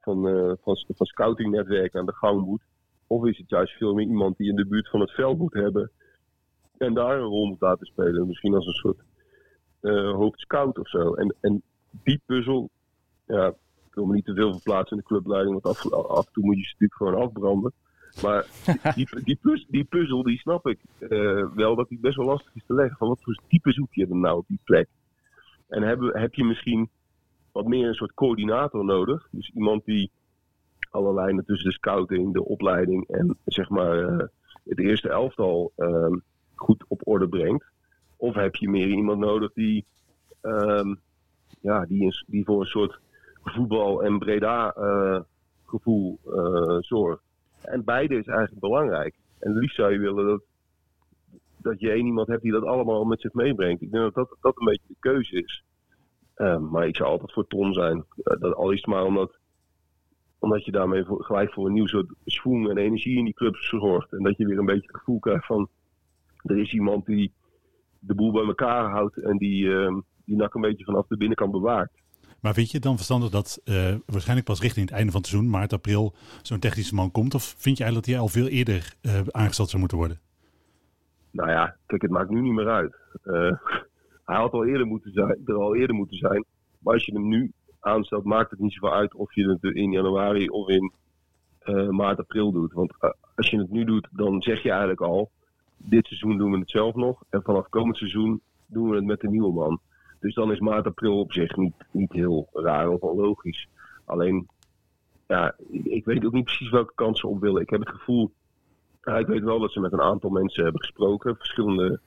van, 0.00 0.22
van, 0.62 0.76
van 0.86 1.06
scoutingnetwerken 1.06 2.00
aan 2.00 2.06
de 2.06 2.14
gang 2.14 2.44
moet? 2.46 2.62
Of 3.08 3.26
is 3.26 3.38
het 3.38 3.48
juist 3.48 3.72
veel 3.72 3.94
meer 3.94 4.06
iemand 4.06 4.36
die 4.36 4.48
in 4.48 4.56
de 4.56 4.66
buurt 4.66 4.88
van 4.88 5.00
het 5.00 5.10
veld 5.10 5.38
moet 5.38 5.54
hebben 5.54 5.90
en 6.78 6.94
daar 6.94 7.18
een 7.18 7.24
rol 7.24 7.46
moet 7.46 7.60
laten 7.60 7.86
spelen? 7.86 8.26
Misschien 8.26 8.54
als 8.54 8.66
een 8.66 8.72
soort 8.72 9.02
hoofdscout 10.16 10.78
of 10.78 10.88
zo. 10.88 11.14
En, 11.14 11.34
en 11.40 11.62
die 12.02 12.20
puzzel, 12.26 12.70
ja, 13.26 13.54
wil 13.98 14.06
me 14.06 14.14
niet 14.14 14.24
te 14.24 14.34
veel 14.34 14.52
verplaatsen 14.52 14.96
in 14.96 15.02
de 15.02 15.08
clubleiding, 15.08 15.60
want 15.60 15.76
af, 15.76 15.92
af 15.92 16.26
en 16.26 16.32
toe 16.32 16.44
moet 16.44 16.56
je 16.56 16.62
ze 16.62 16.72
natuurlijk 16.72 16.94
gewoon 16.94 17.28
afbranden. 17.28 17.72
Maar 18.22 18.46
die, 18.94 19.08
die, 19.24 19.38
die, 19.42 19.66
die 19.68 19.84
puzzel, 19.84 20.22
die 20.22 20.38
snap 20.38 20.66
ik 20.66 20.78
uh, 21.00 21.46
wel 21.54 21.76
dat 21.76 21.88
die 21.88 22.00
best 22.00 22.16
wel 22.16 22.26
lastig 22.26 22.54
is 22.54 22.64
te 22.66 22.74
leggen. 22.74 22.96
Van 22.96 23.08
wat 23.08 23.22
voor 23.22 23.38
type 23.48 23.72
zoek 23.72 23.94
je 23.94 24.06
dan 24.06 24.20
nou 24.20 24.38
op 24.38 24.44
die 24.48 24.60
plek? 24.64 24.88
En 25.68 25.82
heb, 25.82 26.00
heb 26.00 26.34
je 26.34 26.44
misschien 26.44 26.90
wat 27.52 27.66
meer 27.66 27.88
een 27.88 27.94
soort 27.94 28.14
coördinator 28.14 28.84
nodig? 28.84 29.28
Dus 29.30 29.50
iemand 29.54 29.84
die 29.84 30.10
alle 30.90 31.14
lijnen 31.14 31.44
tussen 31.44 31.68
de 31.68 31.74
scouting, 31.74 32.32
de 32.32 32.44
opleiding 32.44 33.08
en 33.08 33.36
zeg 33.44 33.68
maar 33.68 34.10
uh, 34.10 34.26
het 34.64 34.78
eerste 34.78 35.08
elftal 35.08 35.72
uh, 35.76 36.16
goed 36.54 36.84
op 36.88 37.00
orde 37.04 37.28
brengt. 37.28 37.64
Of 38.16 38.34
heb 38.34 38.54
je 38.54 38.68
meer 38.68 38.88
iemand 38.88 39.18
nodig 39.18 39.52
die, 39.52 39.84
um, 40.42 41.00
ja, 41.60 41.84
die, 41.86 42.24
die 42.26 42.44
voor 42.44 42.60
een 42.60 42.66
soort 42.66 43.00
voetbal 43.42 44.02
en 44.02 44.18
Breda 44.18 44.74
uh, 44.76 45.20
gevoel 45.66 46.18
uh, 46.26 46.76
zorgt. 46.80 47.22
En 47.62 47.84
beide 47.84 48.18
is 48.18 48.26
eigenlijk 48.26 48.60
belangrijk. 48.60 49.14
En 49.38 49.58
liefst 49.58 49.76
zou 49.76 49.92
je 49.92 49.98
willen 49.98 50.26
dat, 50.26 50.42
dat 51.56 51.80
je 51.80 51.90
één 51.90 52.06
iemand 52.06 52.28
hebt 52.28 52.42
die 52.42 52.52
dat 52.52 52.64
allemaal 52.64 53.04
met 53.04 53.20
zich 53.20 53.32
meebrengt. 53.32 53.82
Ik 53.82 53.90
denk 53.90 54.04
dat 54.04 54.14
dat, 54.14 54.36
dat 54.40 54.58
een 54.58 54.66
beetje 54.66 54.88
de 54.88 54.96
keuze 55.00 55.42
is. 55.42 55.64
Uh, 56.36 56.58
maar 56.58 56.86
ik 56.86 56.96
zou 56.96 57.08
altijd 57.08 57.32
voor 57.32 57.46
Ton 57.46 57.72
zijn. 57.72 58.04
dat, 58.16 58.54
al 58.54 58.70
is 58.70 58.76
het 58.76 58.86
maar 58.86 59.04
omdat, 59.04 59.37
omdat 60.38 60.64
je 60.64 60.70
daarmee 60.70 61.04
voor, 61.04 61.24
gelijk 61.24 61.52
voor 61.52 61.66
een 61.66 61.72
nieuw 61.72 61.86
soort 61.86 62.14
schoen 62.24 62.70
en 62.70 62.76
energie 62.76 63.18
in 63.18 63.24
die 63.24 63.34
clubs 63.34 63.68
zorgt. 63.68 64.12
En 64.12 64.22
dat 64.22 64.36
je 64.36 64.46
weer 64.46 64.58
een 64.58 64.64
beetje 64.64 64.86
het 64.86 64.96
gevoel 64.96 65.18
krijgt 65.18 65.46
van... 65.46 65.68
Er 66.42 66.58
is 66.58 66.72
iemand 66.72 67.06
die 67.06 67.32
de 67.98 68.14
boel 68.14 68.32
bij 68.32 68.44
elkaar 68.44 68.90
houdt 68.90 69.16
en 69.16 69.36
die, 69.36 69.68
die 70.24 70.36
nak 70.36 70.54
een 70.54 70.60
beetje 70.60 70.84
vanaf 70.84 71.06
de 71.06 71.16
binnenkant 71.16 71.52
bewaakt. 71.52 71.92
Maar 72.40 72.54
vind 72.54 72.66
je 72.66 72.74
het 72.74 72.82
dan 72.82 72.96
verstandig 72.96 73.30
dat 73.30 73.60
uh, 73.64 73.94
waarschijnlijk 74.06 74.46
pas 74.46 74.60
richting 74.60 74.86
het 74.86 74.94
einde 74.94 75.12
van 75.12 75.20
het 75.20 75.30
seizoen, 75.30 75.50
maart, 75.50 75.72
april, 75.72 76.14
zo'n 76.42 76.58
technische 76.58 76.94
man 76.94 77.10
komt? 77.10 77.34
Of 77.34 77.54
vind 77.58 77.78
je 77.78 77.84
eigenlijk 77.84 78.06
dat 78.06 78.14
hij 78.14 78.18
al 78.18 78.28
veel 78.28 78.48
eerder 78.48 78.94
uh, 79.02 79.20
aangesteld 79.30 79.68
zou 79.68 79.78
moeten 79.78 79.98
worden? 79.98 80.20
Nou 81.30 81.50
ja, 81.50 81.76
kijk, 81.86 82.02
het 82.02 82.10
maakt 82.10 82.30
nu 82.30 82.40
niet 82.40 82.52
meer 82.52 82.68
uit. 82.68 82.96
Uh, 83.24 83.52
hij 84.28 84.36
had 84.36 84.52
al 84.52 84.66
eerder 84.66 84.86
moeten 84.86 85.12
zijn, 85.12 85.36
er 85.44 85.54
al 85.54 85.76
eerder 85.76 85.96
moeten 85.96 86.16
zijn. 86.16 86.44
Maar 86.78 86.94
als 86.94 87.04
je 87.04 87.12
hem 87.12 87.28
nu 87.28 87.52
aanstelt, 87.88 88.24
maakt 88.24 88.50
het 88.50 88.58
niet 88.58 88.72
zoveel 88.72 88.96
uit 88.96 89.14
of 89.14 89.34
je 89.34 89.48
het 89.48 89.74
in 89.74 89.92
januari 89.92 90.48
of 90.48 90.68
in 90.68 90.92
maart, 91.90 92.18
april 92.18 92.52
doet. 92.52 92.72
Want 92.72 92.92
als 93.34 93.50
je 93.50 93.58
het 93.58 93.70
nu 93.70 93.84
doet, 93.84 94.08
dan 94.10 94.42
zeg 94.42 94.62
je 94.62 94.70
eigenlijk 94.70 95.00
al, 95.00 95.30
dit 95.76 96.06
seizoen 96.06 96.38
doen 96.38 96.50
we 96.50 96.58
het 96.58 96.70
zelf 96.70 96.94
nog. 96.94 97.22
En 97.30 97.42
vanaf 97.42 97.68
komend 97.68 97.96
seizoen 97.96 98.40
doen 98.66 98.88
we 98.88 98.96
het 98.96 99.04
met 99.04 99.20
de 99.20 99.28
nieuwe 99.28 99.52
man. 99.52 99.80
Dus 100.20 100.34
dan 100.34 100.52
is 100.52 100.58
maart, 100.58 100.86
april 100.86 101.20
op 101.20 101.32
zich 101.32 101.56
niet, 101.56 101.74
niet 101.90 102.12
heel 102.12 102.48
raar 102.52 102.88
of 102.88 103.00
onlogisch. 103.00 103.68
Alleen, 104.04 104.48
ja, 105.26 105.54
ik 105.70 106.04
weet 106.04 106.24
ook 106.24 106.32
niet 106.32 106.44
precies 106.44 106.70
welke 106.70 106.94
kansen 106.94 107.28
op 107.28 107.40
willen. 107.40 107.62
Ik 107.62 107.70
heb 107.70 107.80
het 107.80 107.88
gevoel, 107.88 108.32
ik 109.02 109.26
weet 109.26 109.42
wel 109.42 109.60
dat 109.60 109.72
ze 109.72 109.80
met 109.80 109.92
een 109.92 110.00
aantal 110.00 110.30
mensen 110.30 110.62
hebben 110.62 110.80
gesproken, 110.80 111.36
verschillende 111.36 112.00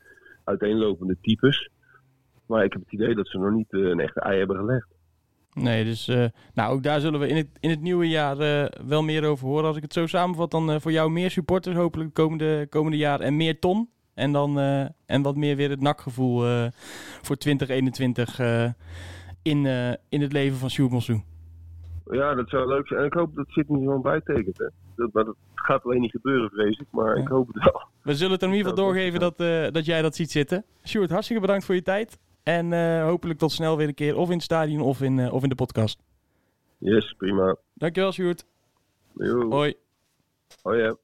uiteenlopende 0.44 1.18
types. 1.22 1.70
Maar 2.46 2.64
ik 2.64 2.74
heb 2.74 2.82
het 2.82 2.94
idee 2.94 3.16
dat 3.16 3.28
ze 3.28 3.38
nog 3.38 3.52
niet 3.52 3.72
uh, 3.72 3.90
een 3.90 4.00
echte 4.00 4.20
ei 4.20 4.38
hebben 4.38 4.58
gelegd. 4.58 4.88
Nee, 5.54 5.84
dus 5.84 6.08
uh, 6.08 6.26
nou, 6.54 6.74
ook 6.74 6.84
daar 6.84 7.00
zullen 7.00 7.20
we 7.20 7.28
in 7.28 7.36
het, 7.36 7.48
in 7.60 7.70
het 7.70 7.82
nieuwe 7.82 8.10
jaar 8.10 8.40
uh, 8.40 8.66
wel 8.88 9.04
meer 9.04 9.26
over 9.26 9.48
horen. 9.48 9.66
Als 9.66 9.76
ik 9.76 9.82
het 9.82 9.94
zo 9.94 10.08
samenvat, 10.08 10.52
dan 10.52 10.82
voor 10.82 10.92
jou 10.92 11.12
meer 11.12 11.32
supporters 11.32 11.76
hopelijk 11.76 12.10
het 12.10 12.26
komende, 12.26 12.68
komende 12.70 12.98
jaar 12.98 13.20
en 13.20 13.36
meer 13.36 13.60
ton. 13.60 13.90
En, 14.14 14.32
dan, 14.32 14.60
en 15.06 15.22
wat 15.22 15.36
meer 15.36 15.56
weer 15.56 15.70
het 15.70 15.82
nakgevoel 15.82 16.70
voor 17.22 17.38
2021 17.38 18.40
uh, 18.40 18.64
in, 19.42 19.66
in 20.10 20.22
het 20.22 20.34
leven 20.34 20.58
van 20.58 20.70
Sjoerd 20.70 20.92
Monsou. 20.92 21.22
Ja, 22.12 22.36
dat 22.36 22.50
zou 22.50 22.68
leuk 22.68 22.88
zijn. 22.88 23.00
En 23.00 23.06
ik 23.06 23.14
hoop 23.14 23.36
dat 23.36 23.48
Sydney 23.48 23.80
gewoon 23.80 24.02
bijtekent. 24.02 24.58
Hè. 24.58 24.68
Dat, 24.96 25.14
maar 25.14 25.26
dat 25.26 25.36
gaat 25.56 25.84
alleen 25.84 26.02
niet 26.02 26.12
gebeuren, 26.12 26.50
vrees 26.50 26.78
ik. 26.80 26.88
Maar 26.90 27.16
ja. 27.16 27.22
ik 27.22 27.28
hoop 27.28 27.48
het 27.54 27.64
wel. 27.64 27.82
We 28.02 28.16
zullen 28.16 28.34
het 28.34 28.42
in 28.42 28.54
ieder 28.54 28.70
geval 28.70 28.86
doorgeven 28.86 29.20
dat, 29.20 29.38
dat 29.74 29.86
jij 29.86 30.02
dat 30.02 30.16
ziet 30.16 30.32
zitten. 30.32 30.66
Sjoerd, 30.84 31.10
hartstikke 31.10 31.42
bedankt 31.42 31.66
voor 31.66 31.76
je 31.76 31.82
tijd. 31.82 32.20
En 32.44 33.02
hopelijk 33.04 33.40
tot 33.40 33.52
snel 33.52 33.78
weer 33.78 33.88
een 33.88 33.94
keer. 33.94 34.18
Of 34.18 34.28
in 34.28 34.36
het 34.36 34.44
stadion 34.44 34.82
of 34.82 35.02
in, 35.02 35.32
of 35.32 35.44
in 35.44 35.50
de 35.50 35.56
podcast. 35.56 36.00
Yes, 36.78 37.14
prima. 37.18 37.56
Dankjewel, 37.74 38.12
Sjoerd. 38.12 38.46
Jo. 39.14 39.50
Hoi. 39.50 39.76
Hoi, 40.62 40.82
ja. 40.82 40.96